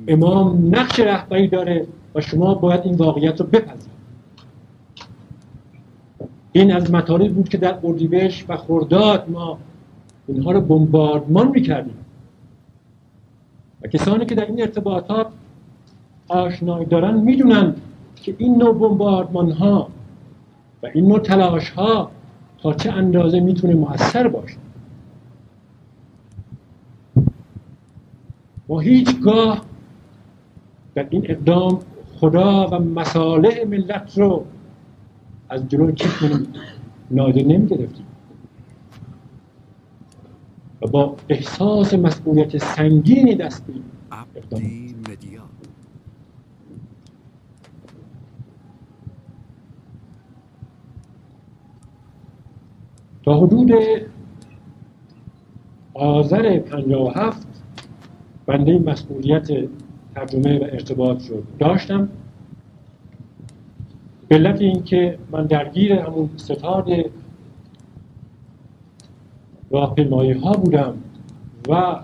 [0.07, 3.97] امام نقش رهبری داره و شما باید این واقعیت رو بپذیرید.
[6.51, 9.57] این از مطالب بود که در اردیبهشت و خرداد ما
[10.27, 11.97] اینها رو بمباردمان می‌کردیم.
[13.81, 15.27] و کسانی که در این ارتباطات
[16.27, 17.75] آشنایی دارن می‌دونن
[18.15, 19.89] که این نوع بمباردمان ها
[20.83, 22.11] و این نوع تلاش ها
[22.57, 24.57] تا چه اندازه می‌تونه مؤثر باشه.
[28.69, 29.65] ما هیچگاه
[30.95, 31.79] در این اقدام
[32.19, 34.45] خدا و مصالح ملت رو
[35.49, 36.47] از جلو چشممون
[37.11, 38.05] نادر نمی گرفتیم
[40.81, 45.43] و با احساس مسئولیت سنگینی دست به این عبدی مدیا
[53.27, 53.71] تا حدود
[55.93, 57.47] آذر 57
[58.45, 59.47] بنده مسئولیت
[60.15, 62.09] ترجمه و ارتباط رو داشتم.
[64.27, 66.89] به علت اینکه من درگیر همون ستاد
[69.71, 70.93] راهپیمایی ها بودم
[71.69, 71.99] و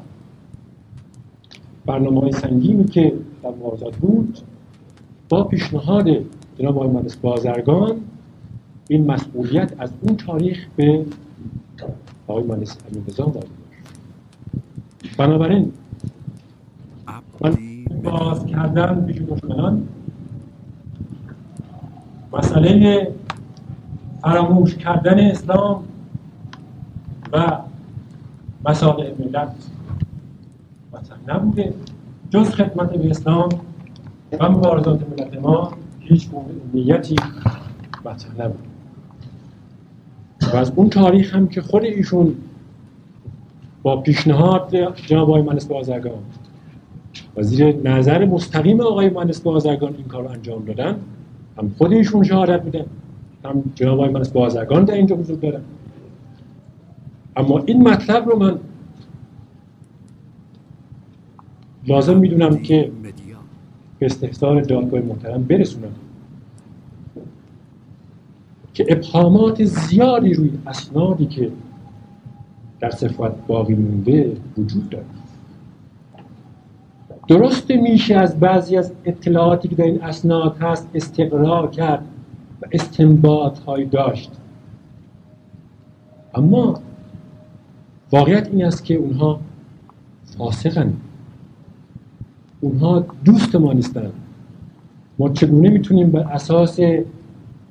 [1.85, 3.51] برنامه های سنگینی که در
[4.01, 4.37] بود
[5.29, 6.09] با پیشنهاد
[6.57, 8.01] جناب آقای بازرگان
[8.87, 11.05] این مسئولیت از اون تاریخ به
[12.27, 13.33] آقای مهندس امین نظام.
[15.17, 15.73] بنابراین
[17.41, 17.57] من
[18.03, 19.87] باز کردن پیش دشمنان
[22.33, 23.11] مسئله
[24.21, 25.83] فراموش کردن اسلام
[27.33, 27.57] و
[28.65, 29.55] مسائل ملت
[30.93, 31.73] مطرح نبوده
[32.29, 33.49] جز خدمت به اسلام
[34.39, 36.29] و مبارزات ملت ما هیچ
[36.73, 37.15] نیتی
[38.05, 38.72] مطرح نبود
[40.53, 42.35] و از اون تاریخ هم که خود ایشون
[43.83, 46.19] با پیشنهاد جناب آقای مهندس بازرگان
[47.35, 50.95] و زیر نظر مستقیم آقای مهندس بازرگان این کار انجام دادن
[51.57, 52.85] هم خود ایشون شهادت میدن
[53.45, 55.61] هم جناب آقای مهندس بازرگان در اینجا حضور دارن.
[57.35, 58.59] اما این مطلب رو من
[61.87, 62.91] لازم می‌دونم که
[63.99, 65.91] به استحضار دادگاه محترم برسونم.
[68.73, 71.51] که ابهامات زیادی روی اسنادی که
[72.79, 75.05] در صفت باقی مونده وجود داره.
[77.27, 82.05] درست میشه از بعضی از اطلاعاتی که در این اسناد هست استقرار کرد
[82.61, 84.31] و استنباط های داشت.
[86.35, 86.79] اما
[88.11, 89.39] واقعیت این است که اونها
[90.37, 90.93] فاسقن
[92.61, 94.11] اونها دوست ما نیستن
[95.19, 96.79] ما چگونه می‌تونیم بر اساس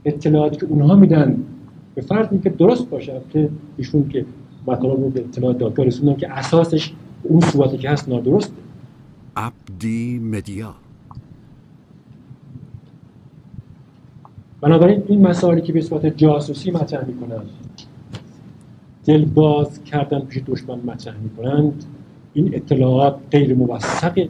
[0.05, 1.45] اطلاعاتی که اونها میدن
[1.95, 3.21] به فرض که درست باشه.
[3.33, 4.27] که ایشون که
[4.67, 8.53] مطالب رو به اطلاعات دادگاه رسوندن که اساسش اون صورتی که هست نادرسته.
[9.37, 10.75] عبدی مدیا.
[14.61, 17.51] بنابراین این مسائلی که به صورت جاسوسی مطرح می‌کنند
[19.05, 21.85] دل باز کردن پیش دشمن مطرح می‌کنند
[22.35, 24.29] این اطلاعات غیر موثق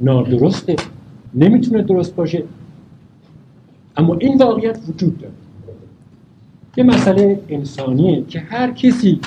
[0.00, 0.76] نادرسته
[1.34, 2.44] نمی‌تونه درست باشه.
[3.98, 5.32] اما این واقعیت وجود داره
[6.76, 9.20] یه مسئله انسانیه که هر کسی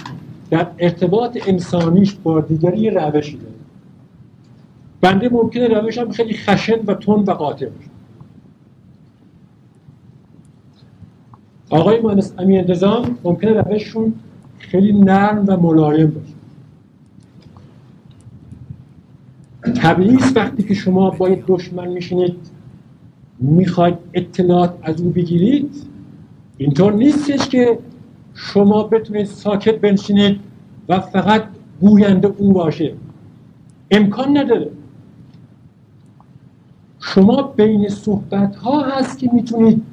[0.49, 3.53] در ارتباط انسانیش با دیگری یه روشی داره.
[5.01, 7.89] بنده ممکنه روشم خیلی خشن و تند و قاطع باشه.
[11.69, 14.13] آقای مهندس امین انتظام ممکنه روششون
[14.60, 16.34] خیلی نرم و ملایم باشه.
[19.73, 22.36] طبیعی است وقتی که شما با یک دشمن میشینید
[23.41, 25.75] می‌خواید اطلاعات از او بگیرید
[26.58, 27.80] اینطور نیستش که
[28.34, 30.39] شما بتونید ساکت بنشینید
[30.89, 31.43] و فقط
[31.82, 32.93] گوینده او باشه.
[33.91, 34.69] امکان نداره.
[36.99, 39.84] شما بین صحبت ها هست که می‌تونید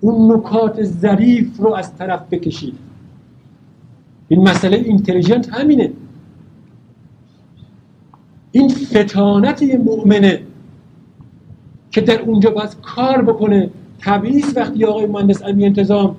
[0.00, 2.74] اون نکات ظریف رو از طرف بکشید.
[4.28, 5.92] این مسئله اینتلیجنت همینه.
[8.52, 10.42] این فتانت مؤمنه.
[11.96, 13.70] که در اونجا باید کار بکنه.
[14.06, 16.16] است وقتی آقای مهندس امی انتظام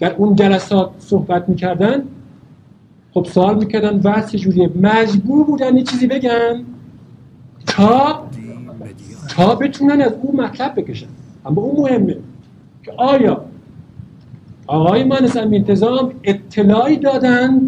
[0.00, 2.02] در اون جلسات صحبت می‌کردن
[3.12, 6.64] خب سوال می‌کردن وضع چجوریه؟ مجبور بودن یه چیزی بگن
[7.66, 8.26] تا
[9.28, 11.06] تا بتونن از اون مطلب بکشن.
[11.46, 12.16] اما اون مهمه
[12.82, 13.44] که آیا
[14.66, 17.60] آقای مهندس امی انتظام اطلاعی دادن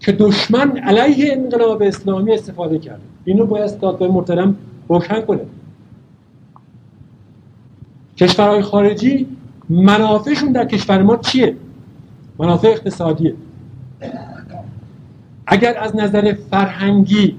[0.00, 4.56] که دشمن علیه انقلاب اسلامی استفاده کرده؟ اینو باید دادگاه محترم
[4.88, 5.40] روشن کنه.
[8.16, 9.26] کشورهای خارجی
[9.68, 11.56] منافعشون در کشور ما چیه؟
[12.38, 13.34] منافع اقتصادیه.
[15.46, 17.36] اگر از نظر فرهنگی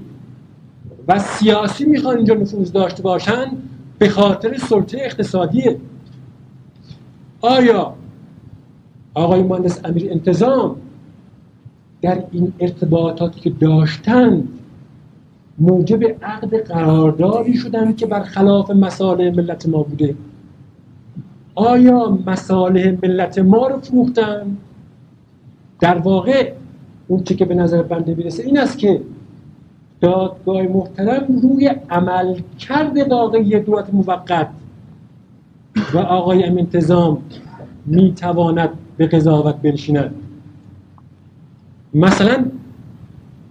[1.08, 3.46] و سیاسی می‌خوان اینجا نفوذ داشته باشن
[3.98, 5.76] به خاطر سلطه اقتصادیه.
[7.40, 7.94] آیا
[9.14, 10.76] آقای مهندس امیر انتظام
[12.02, 14.48] در این ارتباطاتی که داشتند
[15.58, 20.14] موجب عقد قراردادی شدند که برخلاف مصالح ملت ما بوده؟
[21.54, 24.56] آیا مصالح ملت ما رو فروختن؟
[25.80, 26.52] در واقع
[27.08, 29.00] اون چه که به نظر بنده می‌رسه این است که
[30.00, 34.48] دادگاه محترم روی عمل کرده واقعی دولت موقت
[35.94, 37.18] و آقای ام انتظام
[37.86, 40.14] می‌تواند به قضاوت بنشیند.
[41.94, 42.44] مثلا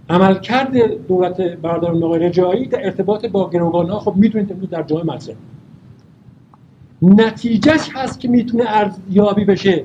[0.09, 5.35] عملکرد دولت برادران آقای رجایی در ارتباط با گروگان ها خب می‌تونید در جای مطرح
[7.03, 9.83] نتیجهش هست که می‌تونه ارزیابی بشه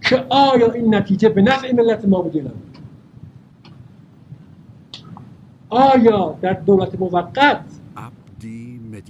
[0.00, 2.50] که آیا این نتیجه به نفع ملت ما بوده یا نه؟
[5.68, 7.64] آیا در دولت موقت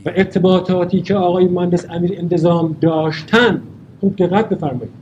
[0.07, 3.63] و ارتباطاتی که آقای مهندس امیر انتظام داشتن
[4.01, 4.93] خوب دقت بفرمایید.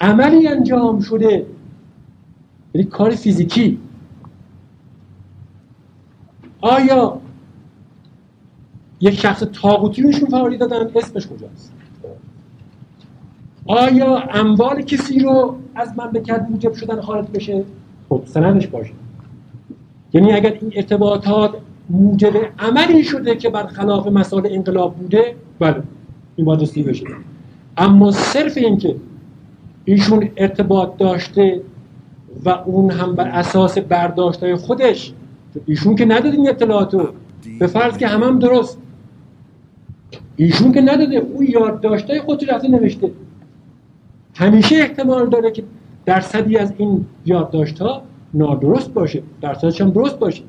[0.00, 1.46] عملی انجام شده
[2.74, 3.78] یعنی کار فیزیکی.
[6.60, 7.20] آیا
[9.00, 10.90] یک شخص تاغوتی روشون فعالی دادن.
[10.96, 11.72] اسمش کجاست؟
[13.66, 17.64] آیا اموال کسی رو از مملکت موجب شدن خارج بشه؟
[18.08, 18.92] خب سندش باشه.
[20.12, 21.50] یعنی اگر این ارتباطات
[21.90, 25.82] موجب عملی شده که برخلاف مسائل انقلاب بوده بله
[26.36, 27.04] این باید رسیدگی بشه.
[27.76, 28.96] اما صرف این که
[29.84, 31.60] ایشون ارتباط داشته
[32.44, 35.12] و اون هم بر اساس برداشتهای خودش
[35.66, 37.08] ایشون که نداده این اطلاعات رو
[37.58, 38.78] به فرض که همه هم درست.
[40.36, 43.10] ایشون که نداده او یادداشتهای خودش رفته نوشته.
[44.34, 45.64] همیشه احتمال داره که
[46.06, 48.02] درصدی از این یادداشت ها
[48.34, 50.42] نادرست باشه درصدش هم درست باشه.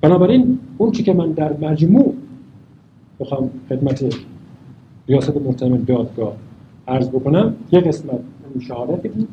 [0.00, 2.14] بنابراین اون چی که من در مجموع
[3.20, 4.04] بخوام خدمت
[5.08, 6.36] ریاست محترم دادگاه
[6.88, 9.28] عرض بکنم یه قسمت اون شهادتی بود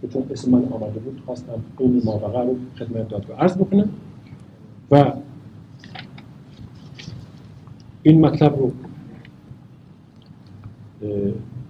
[0.00, 3.88] که چون اسم من آمده بود خواستم این مابقه رو خدمت دادگاه عرض بکنم.
[4.90, 5.12] و
[8.02, 8.72] این مطلب رو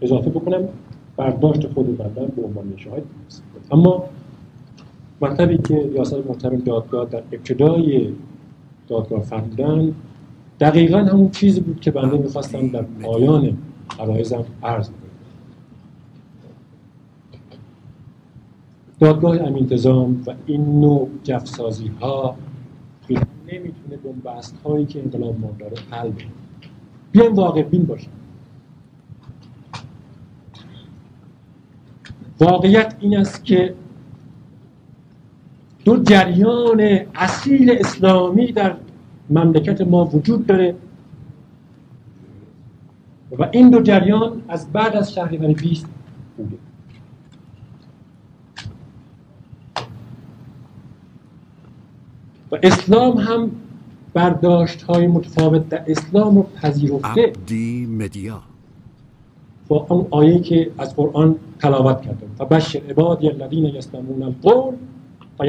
[0.03, 0.69] اضافه بکنم.
[1.17, 3.03] برداشت خود بندن به عنوان شاهد
[3.71, 4.05] اما
[5.21, 8.13] مطلبی که ریاست محترم دادگاه در ابتدای
[8.89, 9.95] دادگاه فرمودن
[10.61, 13.57] دقیقا همون چیزی بود که بنده می‌خواستم در پایان
[13.99, 14.97] عرایزم عرض کنم.
[19.01, 22.37] دادگاه امینتظام و این نوع جفسازی ها
[23.53, 26.25] نمی‌تونه بنبست هایی که انقلاب ما داره حل بده
[27.13, 28.11] بیایم واقع بین باشیم.
[32.41, 33.75] واقعیت این است که
[35.85, 36.81] دو جریان
[37.15, 38.77] اصیل اسلامی در
[39.31, 40.75] مملکت ما وجود داره
[43.39, 45.87] و این دو جریان از بعد از شهریور 20
[46.37, 46.57] بوده.
[52.53, 53.51] و اسلام هم
[54.15, 58.43] برداشت های متفاوت در اسلام رو پذیرفته عبدی مدیا.
[59.69, 64.75] با اون آیه که از قرآن تلاوت کردم و بشر عبادی الذین یستمعون القول
[65.39, 65.45] و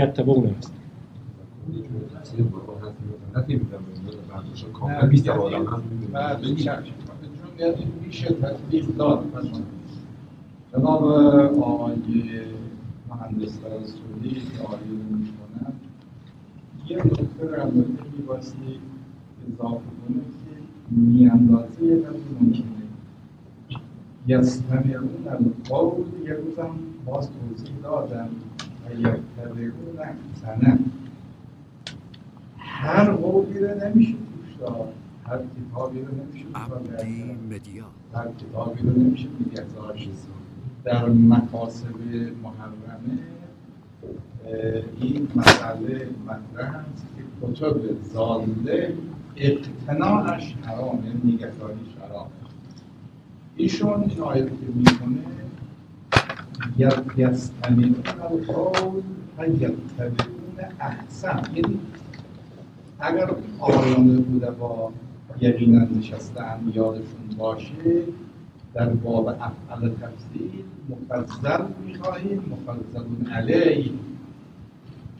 [8.97, 9.62] داد مثلا
[10.74, 11.04] جناب
[11.64, 11.95] آقای
[13.10, 15.74] مهندس رسولی که آقای رو می‌کنن
[16.88, 18.79] یه نکته رو البته میباستی
[19.53, 19.75] اضافه
[20.07, 22.63] کنه که میاندازه یه وقتی ممکنه.
[24.27, 26.75] یستمعون القول یه روزم
[27.05, 28.29] باز توضیح دادم
[28.86, 30.79] و یتبعون احسنه
[32.57, 34.93] هر قولی رو نمیشه توش داد
[35.25, 36.45] هر کتابی رو نمیشه
[38.13, 40.09] هر کتابی رو نمیشه نگهداشت
[40.84, 41.95] در مکاسب
[42.43, 43.19] محرمه
[45.01, 47.24] این مسئله مطرح است که
[47.54, 47.76] کتب
[48.14, 48.93] زالده
[49.36, 52.30] اقتناعش حرامه نگهداریش حرامه
[53.56, 55.18] ایشون این آیه که می‌کنه
[57.18, 59.01] یستمعون القول
[59.38, 61.41] و یتبعون احسن.
[61.56, 61.80] یعنی
[62.99, 63.30] اگر
[63.60, 64.91] آقایان بوده با
[65.41, 67.74] یقینا نشستن یادشون باشه
[68.74, 73.91] در باب افعال تفصیل مفضل می‌خواهیم مفضلون علیه.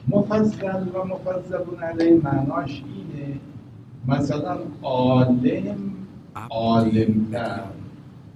[0.08, 3.38] مفضل و مفضلون علیه معناش اینه
[4.08, 5.76] مثلا عالم
[6.50, 7.60] عالمتر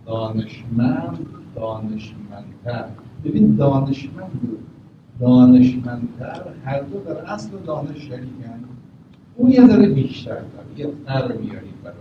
[0.07, 2.85] دانشمند دانشمندتر.
[3.25, 8.65] ببین دانشمند و دانشمندتر هر دو در اصل دانش شریکن.
[9.37, 10.69] اون یه ذره بیشتر داره.
[10.77, 11.95] یه تر میاریم برای.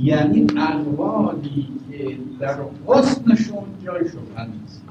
[0.00, 4.82] یعنی اقوالی که در حسنشون جای شبهه نیست.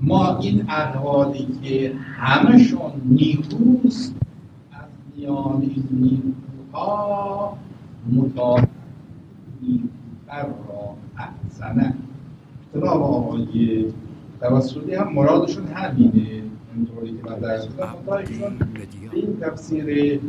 [0.00, 4.14] ما این اقوالی که همشون نیکوست
[4.72, 7.58] از میان این نیکوها
[8.12, 8.68] مطابق
[9.62, 11.94] نیکوتر را احسنه.
[12.74, 13.84] جناب آقای
[14.40, 16.42] توسلی هم مرادشون همینه.
[16.76, 17.94] اینطوری که من درس دادم
[19.12, 20.20] این تفسیر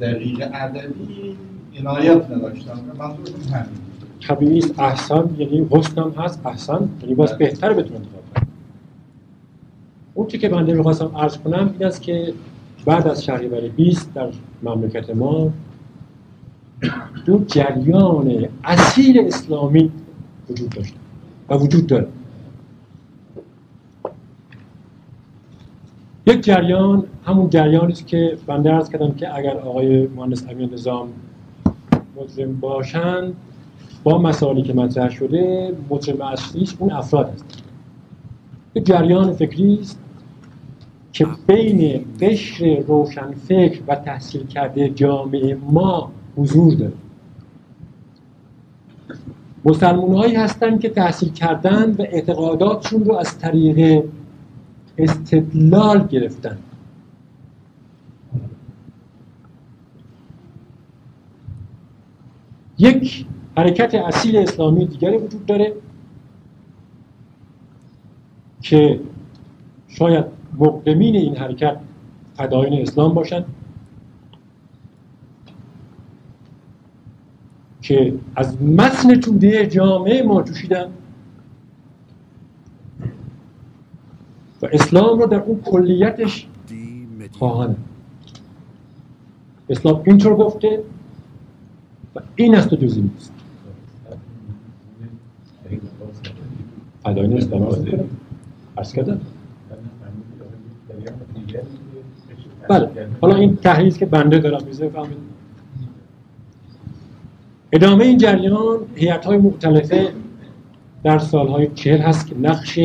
[0.00, 1.36] دقیق ادبی
[1.78, 3.68] عنایت نداشتن و منظورشون همینه
[4.28, 6.46] طبیعی است احسان یعنی حسن هم هست.
[6.46, 8.46] احسان یعنی باز بهتر بتونه انتخاب کنه.
[10.14, 12.34] اون چی که بنده می‌خواستم عرض کنم این است که
[12.86, 14.28] بعد از شهریور 20 در
[14.62, 15.52] مملکت ما
[17.26, 19.92] دو جریان اصیل اسلامی
[20.50, 20.94] وجود داشت
[21.48, 22.08] و وجود داره.
[26.26, 31.08] یک جریان همون جریانی که بنده عرض کردم که اگر آقای مهندس امین نظام
[32.16, 33.36] مجرم باشند
[34.04, 37.44] با مسائلی که مطرح شده مجرم اصلیش اون افراد هست
[38.74, 39.98] یک جریان فکری است
[41.12, 46.92] که بین قشر روشنفکر و تحصیل کرده جامعه ما حضور داره.
[49.64, 54.04] مسلمان هایی هستند که تحصیل کردن و اعتقاداتشون رو از طریق
[54.98, 56.58] استدلال گرفتن.
[62.82, 63.26] یک
[63.56, 65.74] حرکت اصیل اسلامی دیگری وجود داره
[68.60, 69.00] که
[69.88, 70.24] شاید
[70.58, 71.76] مقدمین این حرکت
[72.34, 73.44] فدایین اسلام باشند
[77.82, 80.92] که از متن توده جامعه ما جوشیدن
[84.62, 86.48] و اسلام رو در اون کلیتش
[87.32, 87.76] خواهند.
[89.68, 90.82] اسلام اینطور گفته
[92.16, 93.32] و این است و جزی نیست.
[97.04, 97.18] عرض
[97.84, 98.04] می‌کنم.
[98.76, 99.20] عرض کردم.
[102.68, 102.88] بله
[103.20, 105.18] حالا این تحریز که بنده دارم میزه فهمید
[107.72, 110.12] ادامه این جریان هیئت های مختلفه
[111.04, 112.80] در سالهای چهل هست که نقش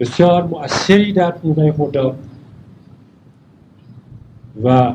[0.00, 2.18] بسیار مؤثری در 15 خرداد
[4.62, 4.94] و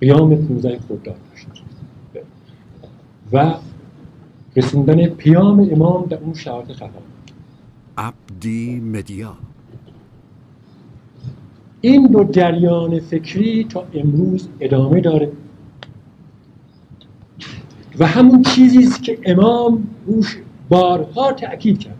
[0.00, 1.16] قیام 15 خرداد
[3.32, 3.54] و
[4.56, 6.88] رسوندن پیام امام در اون شرایط خطر.
[7.98, 9.36] عبدی مدیا.
[11.80, 15.32] این دو جریان فکری تا امروز ادامه داره.
[17.98, 20.38] و همون چیزی است که امام روش
[20.68, 21.96] بارها تأکید کرد.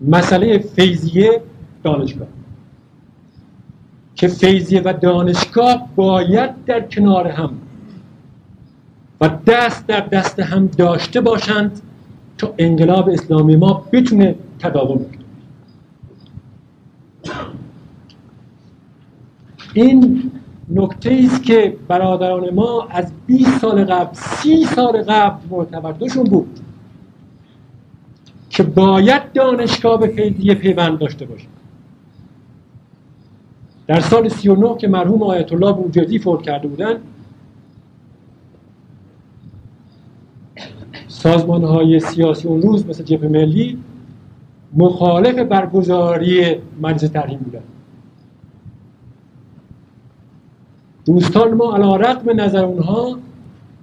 [0.00, 1.42] مسئله فیضیه
[1.82, 2.28] دانشگاه.
[4.16, 7.50] که فیضیه و دانشگاه باید در کنار هم
[9.20, 11.80] و دست در دست هم داشته باشند
[12.38, 15.18] تا انقلاب اسلامی ما بتونه تداوم کنه.
[19.74, 20.30] این
[20.70, 26.60] نکته است که برادران ما از 20 سال قبل 30 سال قبل معتبردشون بود
[28.50, 31.46] که باید دانشگاه به فیضیه پیوند داشته باشه
[33.86, 37.00] در سال 39 که مرحوم آیت الله بوجردی فوت کرده بودند
[41.08, 43.78] سازمان های سیاسی اون روز مثل جبهه ملی
[44.76, 47.62] مخالف برگزاری مجلس ترحیم بودن
[51.06, 53.18] دوستان ما علا رقم نظر اونها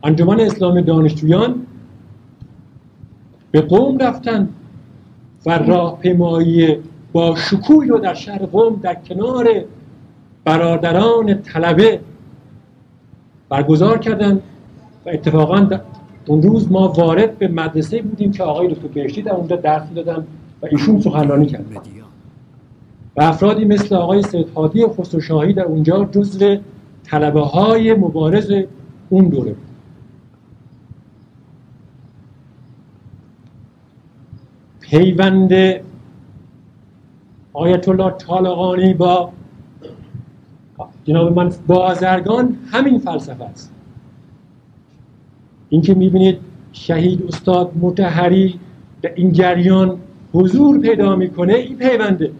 [0.04, 1.66] انجمن اسلام دانشجویان
[3.52, 4.50] به قوم رفتن
[5.46, 6.78] و راهپیمایی
[7.14, 9.64] با شکوهی رو در شهر قوم در کنار
[10.46, 12.00] برادران طلبه
[13.50, 14.36] برگزار کردن
[15.06, 15.80] و اتفاقا
[16.26, 20.28] اون روز ما وارد به مدرسه بودیم که آقای دکتر بهشتی در اونجا درس دادن
[20.62, 21.76] و ایشون سخنرانی کردن
[23.18, 26.58] و افرادی مثل آقای سید هادی خسروشاهی در اونجا جزو
[27.04, 28.54] طلبه های مبارز
[29.10, 29.74] اون دوره بود.
[34.80, 35.54] پیوند
[37.54, 39.32] آیت الله طالقانی با
[41.06, 43.74] جناب من بازرگان همین فلسفه است.
[45.70, 46.38] اینکه می‌بینید
[46.72, 48.60] شهید استاد متحری
[49.02, 49.98] در این جریان
[50.34, 52.32] حضور پیدا می‌کنه این پیونده.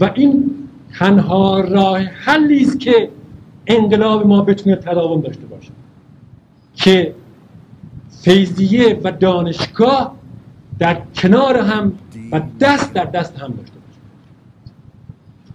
[0.00, 0.54] و این
[0.98, 3.10] تنها راه حلی است که
[3.66, 5.70] انقلاب ما بتونه تداوم داشته باشه.
[6.74, 7.14] که
[8.22, 10.16] فیضیه و دانشگاه
[10.78, 11.92] در کنار هم
[12.32, 14.00] و دست در دست هم داشته باشه.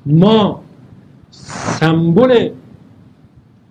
[0.06, 0.64] ما
[1.32, 2.50] سمبل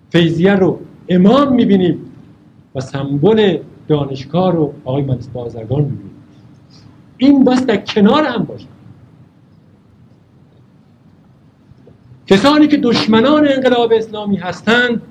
[0.09, 1.99] فیضیه رو امام می‌بینیم
[2.75, 3.57] و سمبل
[3.87, 6.11] دانشگاه رو آقای مهندس بازرگان می‌بینیم.
[7.17, 8.67] این باید در کنار هم باشه.
[12.27, 15.01] کسانی که دشمنان انقلاب اسلامی هستند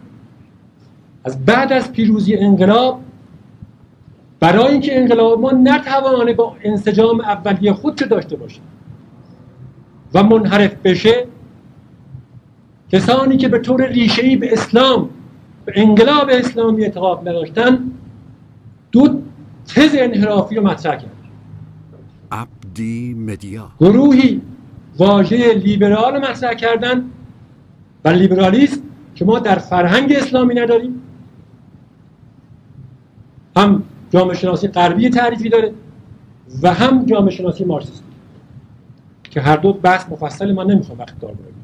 [1.24, 3.01] از بعد از پیروزی انقلاب
[4.40, 8.61] برای اینکه انقلاب ما نتوانه با انسجام اولیه خودشو داشته باشه
[10.14, 11.26] و منحرف بشه
[12.93, 15.11] کسانی که به طور ریشه‌ای به اسلام
[15.64, 17.78] به انقلاب اسلامی اعتقاد نداشتن
[18.93, 19.22] دو
[19.66, 21.11] تز انحرافی رو مطرح کرد
[22.32, 23.70] عبدی مدیا.
[23.80, 24.41] گروهی
[24.99, 27.05] واژه لیبرال رو مطرح کردن
[28.05, 28.80] و لیبرالیسم
[29.14, 31.03] که ما در فرهنگ اسلامی نداریم.
[33.57, 35.72] هم جامعه شناسی غربی تعریفی داره
[36.62, 38.05] و هم جامعه شناسی مارکسیستی
[39.22, 41.59] که هر دو بحث مفصل من نمی‌خوام وقت دار بگم.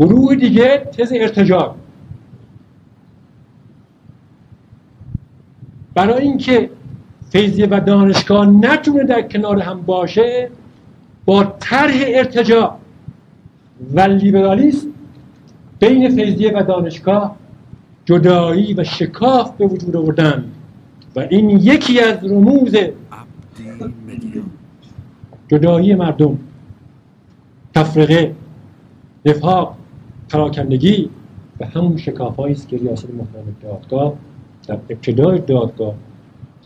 [0.00, 1.74] گروه دیگه تز ارتجاع.
[5.94, 6.70] برای اینکه
[7.30, 10.50] فیضیه و دانشگاه نتونه در کنار هم باشه
[11.24, 12.76] با طرح ارتجاع
[13.94, 14.88] و لیبرالیسم
[15.78, 17.36] بین فیضیه و دانشگاه
[18.04, 20.44] جدایی و شکاف به وجود آوردن
[21.16, 22.76] و این یکی از رموز
[25.48, 26.38] جدایی مردم
[27.74, 28.34] تفرقه
[29.26, 29.79] نفاق
[30.30, 31.10] پراکندگی
[31.60, 34.14] و همون شکاف است که ریاست محترم دادگاه
[34.66, 35.94] در ابتدای دادگاه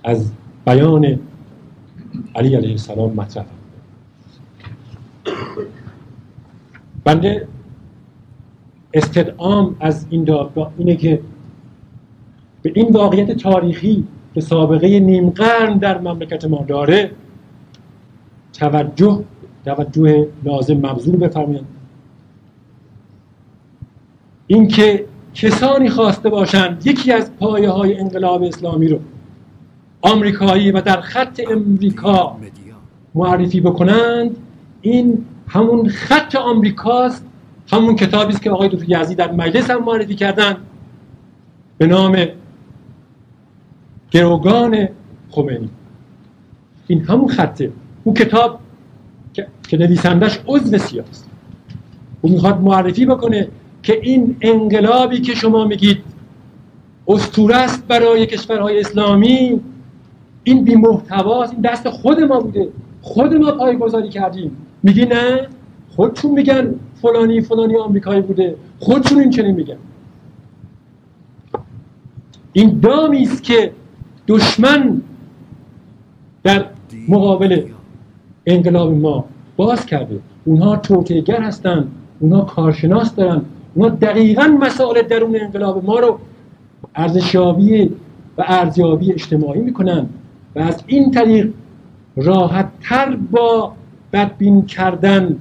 [0.04, 0.32] از
[0.66, 1.04] بیان
[2.34, 3.44] علی علیه السلام مطرح.
[7.04, 7.48] بنده
[8.94, 11.20] استدعام از این دادگاه اینه که
[12.62, 14.04] به این واقعیت تاریخی
[14.34, 17.10] که سابقه نیم قرن در مملکت ما داره
[18.52, 19.24] توجه
[19.64, 21.66] توجه لازم مبذول بفرمایند
[24.47, 28.99] اینکه کسانی خواسته باشند یکی از پایه های انقلاب اسلامی رو
[30.03, 32.36] آمریکایی و در خط امریکا
[33.14, 34.36] معرفی بکنند
[34.80, 37.26] این همون خط آمریکاست
[37.72, 40.57] همون کتابی است که آقای دکتر یزدی در مجلس هم معرفی کردن
[41.78, 42.26] به نام
[44.11, 44.88] گروگان
[45.30, 45.70] خمینی.
[46.86, 47.72] این همون خطه.
[48.05, 48.61] اون کتاب
[49.32, 51.28] که, که نویسندش عضو سیاست
[52.20, 53.49] او می‌خواد معرفی بکنه
[53.85, 55.99] که این انقلابی که شما میگید
[57.09, 59.61] استوره است برای کشورهای اسلامی
[60.45, 62.68] این بی محتواست این دست خود ما بوده.
[63.03, 64.57] خود ما پایگذاری کردیم.
[64.82, 65.49] میگی نه؟
[65.97, 68.57] خودشون میگن فلانی فلانی آمریکایی بوده.
[68.78, 69.76] خودشون این چنین میگن.
[72.53, 73.72] این دامی است که
[74.28, 75.03] دشمن
[76.43, 76.64] در
[77.09, 77.62] مقابل
[78.47, 79.24] انقلاب ما
[79.57, 80.18] باز کرده.
[80.45, 81.89] اونها توطئه‌گر هستن
[82.20, 83.43] اونها کارشناس دارن.
[83.74, 86.18] اونها دقیقا مسائل درون انقلاب ما رو
[86.94, 87.90] ارزشیابی
[88.38, 90.06] و ارزیابی اجتماعی می‌کنن
[90.56, 91.50] و از این طریق
[92.16, 93.72] راحت تر با
[94.12, 95.36] بدبین کردن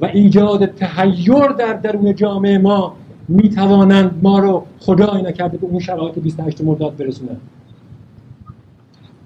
[0.00, 2.94] و ایجاد تحیر در درون جامعه ما
[3.28, 7.40] می‌توانند ما رو خدای نکرده به اون شرایط 28 مرداد برسونند.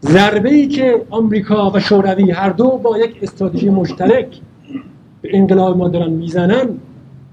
[0.03, 4.41] ضربه ای که آمریکا و شوروی هر دو با یک استراتژی مشترک
[5.23, 6.69] به انقلاب ما دارن می‌زنن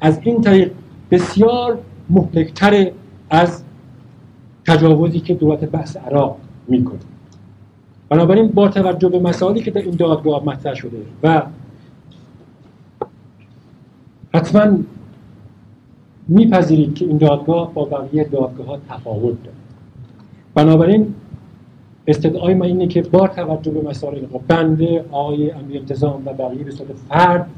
[0.02, 0.72] از این طریق
[1.12, 2.92] بسیار مهلکتر
[3.30, 3.64] از
[4.68, 6.38] تجاوزی که دولت بحث عراق
[6.68, 7.00] می‌کنه.
[8.10, 11.42] بنابراین با توجه به مسائلی که در این دادگاه مطرح شده و
[14.34, 14.78] حتما
[16.28, 19.58] میپذیرید که این دادگاه با بقیه دادگاه ها تفاوت داره
[20.54, 21.14] بنابراین
[22.08, 26.72] استدعای من اینه که با توجه به مسائل بنده آقای امیر انتظام و بقیه به
[26.72, 27.50] صورت فرد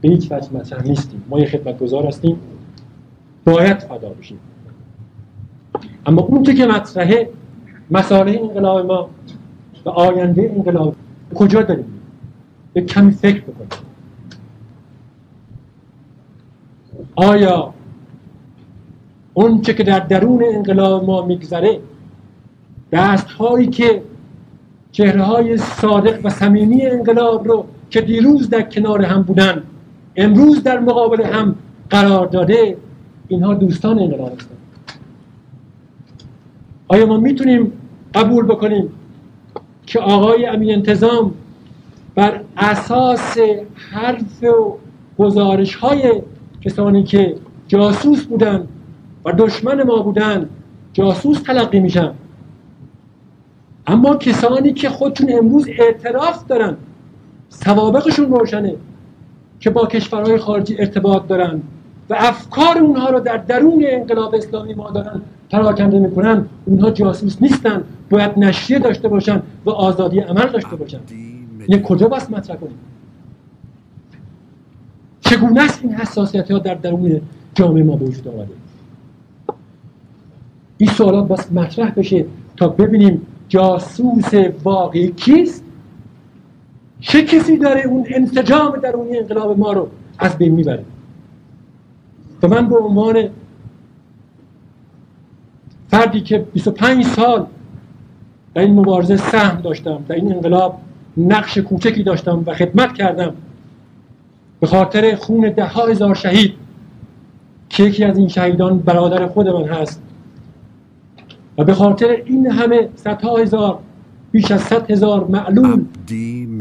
[0.00, 1.24] به هیچ وجه مطرح نیستیم.
[1.30, 2.36] ما یه خدمتگزار هستیم.
[3.44, 4.40] باید فدا بشیم
[6.06, 7.28] اما اون که مطرحه
[7.90, 9.10] مسائل انقلاب ما
[9.84, 10.96] و آینده انقلاب
[11.34, 12.00] کجا داریم؟
[12.72, 13.68] به کمی فکر بکنیم.
[17.14, 17.74] آیا
[19.34, 21.80] اون که در درون انقلاب ما میگذره
[22.92, 24.02] دست هایی که
[24.92, 29.62] چهره های صادق و صمیمی انقلاب رو که دیروز در کنار هم بودن
[30.16, 31.54] امروز در مقابل هم
[31.90, 32.76] قرار داده
[33.34, 34.58] اینها دوستان انقلاب هستند.
[36.88, 37.72] آیا ما می‌تونیم
[38.14, 38.88] قبول بکنیم
[39.86, 41.34] که آقای امین انتظام
[42.14, 43.38] بر اساس
[43.92, 44.78] حرف و
[45.18, 46.22] گزارش های
[46.60, 47.34] کسانی که
[47.68, 48.66] جاسوس بودن
[49.24, 50.48] و دشمن ما بودن
[50.92, 52.12] جاسوس تلقی میشن؟
[53.86, 56.76] اما کسانی که خودشون امروز اعتراف دارن
[57.48, 58.74] سوابقشون روشنه
[59.60, 61.62] که با کشورهای خارجی ارتباط دارن.
[62.10, 66.46] و افکار اونها رو در درون انقلاب اسلامی ما دارن پراکنده می‌کنن.
[66.64, 67.84] اونها جاسوس نیستن.
[68.10, 71.00] باید نشریه داشته باشن و آزادی عمل داشته باشن.
[71.68, 72.78] یه مدیا کجا باید مطرح کنیم؟
[75.20, 77.20] چگونه است این حساسیت ها در درون
[77.54, 78.50] جامعه ما به وجود آمده؟
[80.78, 82.24] این سوالات باید مطرح بشه
[82.56, 84.34] تا ببینیم جاسوس
[84.64, 85.64] واقعی کیست؟
[87.00, 89.88] چه کسی داره اون انسجام درونی انقلاب ما رو
[90.18, 90.84] از بین می‌بره؟
[92.42, 93.28] و من به عنوان
[95.90, 97.46] فردی که 25 سال
[98.54, 100.78] در این مبارزه سهم داشتم در این انقلاب
[101.16, 103.34] نقش کوچکی داشتم و خدمت کردم
[104.60, 106.54] به خاطر خون ده ها هزار شهید
[107.68, 110.02] که یکی از این شهیدان برادر خود من هست.
[111.58, 113.78] و به خاطر این همه صدها هزار
[114.30, 115.88] بیش از صد هزار معلوم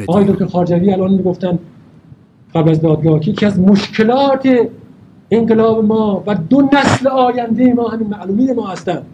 [0.07, 1.59] آقای دکتر خارجوی الان می‌گفتن
[2.55, 4.67] قبل از دادگاه که یکی از مشکلات
[5.31, 9.05] انقلاب ما و دو نسل آینده ما همین معلومی ما هستند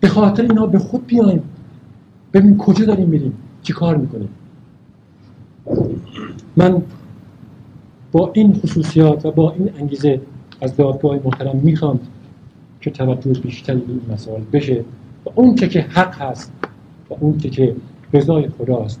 [0.00, 1.42] به خاطر اینا به خود بیایم.
[2.32, 3.32] ببین کجا داریم میریم
[3.62, 4.28] چی کار می‌کنیم.
[6.56, 6.82] من
[8.12, 10.20] با این خصوصیات و با این انگیزه
[10.60, 12.00] از دادگاه محترم می‌خوام
[12.80, 14.84] که توجه بیشتری به این مسائل بشه
[15.26, 16.52] و اون چه که حق هست
[17.10, 17.76] و اون چه که
[18.12, 19.00] رضای خداست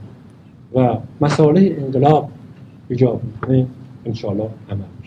[0.74, 2.30] و مسائل انقلاب
[2.88, 3.66] ایجاب می‌کنه
[4.06, 4.99] انشاءالله عمل.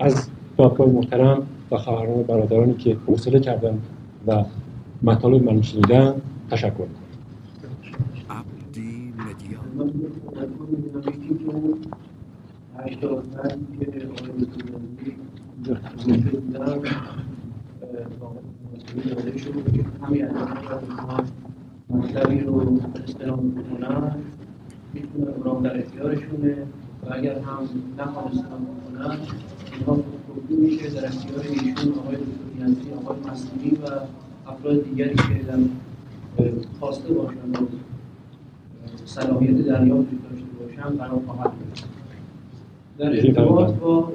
[0.00, 0.28] از
[0.58, 3.78] دادگاه محترم و خواهران و برادرانی که حوصله کردن
[4.26, 4.44] و
[5.02, 6.14] مطالب من شنیدن
[6.50, 6.86] تشکر
[16.54, 16.82] الان
[21.90, 24.14] مطلبی رو استناد بکنن
[24.94, 26.56] می‌تونن اونام در اختیارشونه
[27.06, 27.68] و اگر هم
[27.98, 29.18] نخواستن بکنن
[29.78, 30.02] اینها
[30.48, 33.86] میشه در اختیار ایشون آقای دکتر آقای مسئولی و
[34.50, 35.58] افراد دیگری که در
[36.80, 37.66] خواسته باشند و
[39.04, 41.78] صلاحیت دریافت داشته باشم قرار خواهد بود.
[42.98, 44.12] در ارتباط با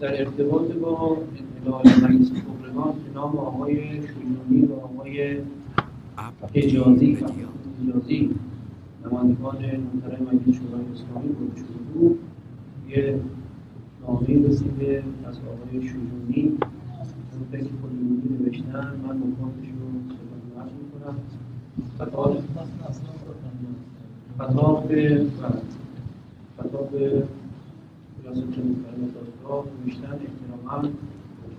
[0.00, 1.16] در ارتباط با
[1.66, 5.36] انحلال مجلس کبرگان به نام آقای شجونی و آقای
[6.54, 8.30] حجازی حجازی
[9.04, 12.18] نمایندگان محترم مجلس شورای اسلامی بود شده بود.
[12.88, 13.20] یه
[14.02, 16.58] نامه رسیده از آقای شجونی.
[17.32, 19.00] اون فکر خودمونی نوشتن.
[19.02, 21.16] من مکانش رو خدمت عرض می‌کنم.
[21.98, 22.42] خطاب.
[24.38, 25.26] خطاب به
[26.58, 26.98] خطاب به
[28.22, 30.12] ریاست جمهوری دادگاه نوشتن.
[30.12, 30.88] احتراما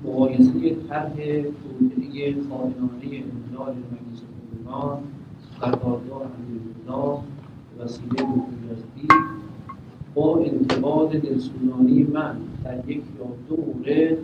[0.04, 4.22] مقایسه طرح توطئه خائنانه امضای مجلس
[5.62, 7.20] در دادگاه امیرالله
[7.80, 8.24] وسیله
[8.72, 9.08] یزدی
[10.18, 14.18] با انتقاد دلسوزانی من در یک یا دو مورد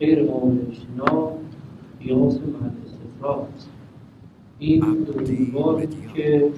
[0.00, 1.38] غیر قابل اجتناب
[2.00, 3.68] قیاس محل استفراغ است.
[4.58, 6.50] این دومین که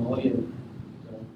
[0.00, 0.32] آقای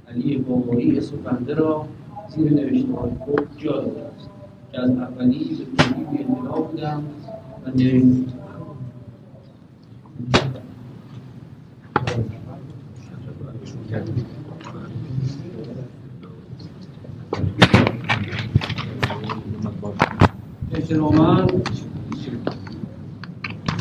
[0.08, 1.16] علی بابایی اسم
[1.48, 1.86] را
[2.28, 4.30] زیر نوشته های خود جا داده است.
[4.72, 7.02] که از اولی به کلی بی اطلاع بودم
[7.66, 8.39] و نوشته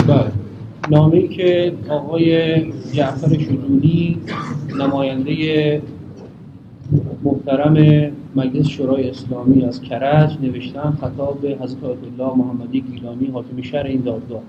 [0.07, 0.31] بله.
[0.91, 4.17] نامه‌ای که آقای جعفر شجونی
[4.79, 5.81] نماینده
[7.23, 13.85] محترم مجلس شورای اسلامی از کرج نوشتن خطاب به حضرت الله محمدی گیلانی حاکم شهر
[13.85, 14.41] این دادگاه.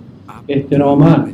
[0.49, 1.25] احتراما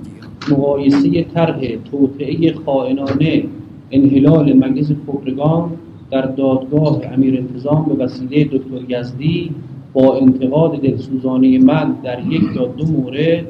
[0.50, 1.60] مقایسه طرح
[1.90, 3.44] توطئه خائنانه
[3.90, 5.70] انحلال مجلس کبرگان
[6.10, 9.50] در دادگاه امیر انتظام به وسیله دکتر یزدی
[9.96, 13.44] با انتقاد دلسوزانه من در یک یا دو مورد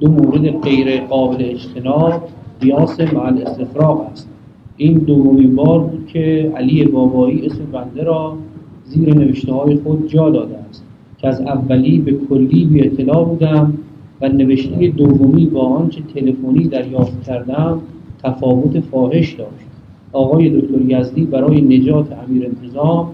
[0.00, 2.28] دو مورد غیر قابل اجتناب
[2.60, 4.28] قیاس محل استفراغ است.
[4.76, 8.36] این دومین بار بود که علی بابایی اسم بنده را
[8.84, 10.84] زیر نوشته های خود جا داده است.
[11.18, 13.74] که از اولی به کلی بی اطلاع بودم
[14.20, 17.80] و نوشته دومی با آنچه تلفنی دریافت کردم
[18.22, 19.66] تفاوت فاحش داشت.
[20.12, 23.08] آقای دکتر یزدی برای نجات امیر انتظام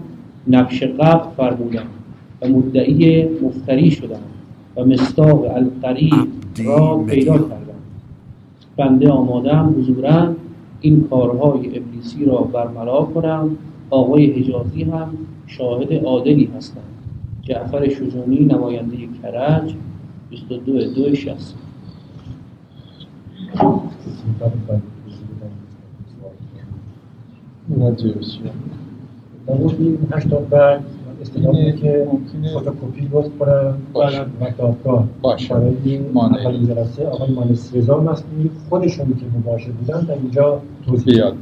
[0.47, 2.02] نقش قبل فرمودند.
[2.43, 4.23] و مدعی مفتری شدند
[4.75, 6.27] و مستاق القریب
[6.65, 7.63] را پیدا کردند
[8.77, 10.35] بنده آمادم حضورا
[10.81, 13.57] این کارهای ابلیسی را برملا کنم.
[13.89, 15.09] آقای حجازی هم
[15.47, 16.83] شاهد عادلی هستند.
[17.41, 19.73] جعفر شجونی نماینده کرج
[20.29, 21.55] 22 دو شست
[30.51, 30.79] در
[31.35, 34.21] اون این هشتاد بعد اصطلاح بود که لطف کنن باشه.
[34.21, 35.53] و دادگاه باشه.
[35.53, 36.17] برای این.
[36.17, 41.35] اولین جلسه آقای مانس رضا مسئولی خودشون که مباشر بودن در اینجا توضیح بیاد.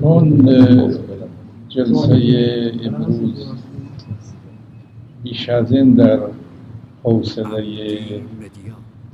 [0.00, 0.46] چون
[1.68, 3.46] جلسه امروز
[5.22, 6.20] بیش از این در
[7.02, 7.62] حوصله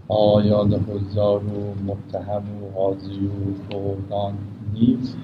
[0.08, 4.32] آیان حضار و متهم و قاضی و فردان
[4.74, 5.16] نیست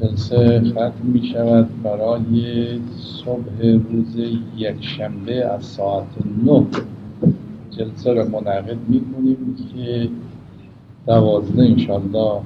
[0.00, 4.16] جلسه ختم می شود برای صبح روز
[4.56, 6.06] یکشنبه از ساعت
[6.46, 6.66] نه.
[7.70, 10.08] جلسه را منعقد می کنیم که
[11.06, 12.40] دوازده انشالله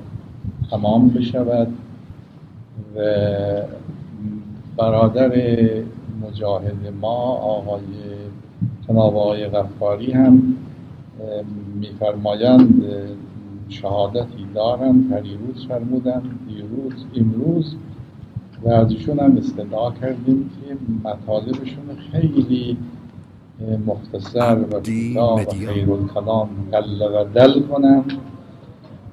[0.70, 1.68] تمام بشود
[2.96, 3.00] و
[4.76, 5.32] برادر
[6.22, 7.82] مجاهد ما آقای
[8.88, 10.56] جناب آقای غفاری هم
[11.80, 12.84] میفرمایند
[13.72, 17.76] شهادتی دارند پریروز فرمودن دیروز امروز.
[18.64, 20.76] و از ایشون هم استدعا کردیم که
[21.08, 22.76] مطالبشون خیلی
[23.86, 25.50] مختصر و کوتاه و.
[25.50, 28.04] خیر الکلام قل و دل کنم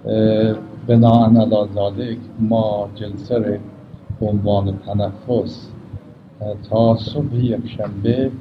[0.06, 0.56] اه،
[0.88, 3.60] بناهن علی ذالک ما جلسه
[4.22, 5.70] عنوان تنفس
[6.70, 8.32] تا صبح یک شنبه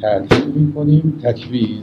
[0.00, 1.20] تعطیل می‌کنیم.
[1.22, 1.82] تکبیر.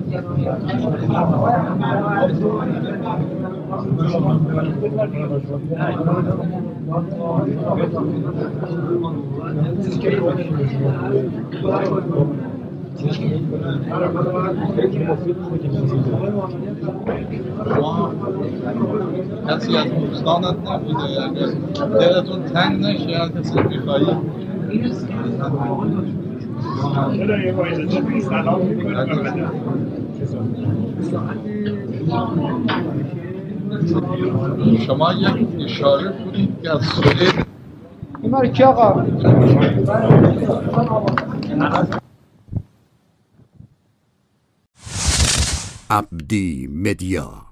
[0.10, 1.50] خدا آقا
[1.90, 2.42] توسط
[4.12, 4.36] شما.
[17.74, 18.14] شما
[19.48, 21.46] کسی از دوستانت نبوده اگر
[22.00, 24.06] دلتون تنگ نشه هر کسی میخوایی
[34.85, 37.45] شما یک اشاره کنید که از سوئد
[45.89, 47.50] عبدی مدیا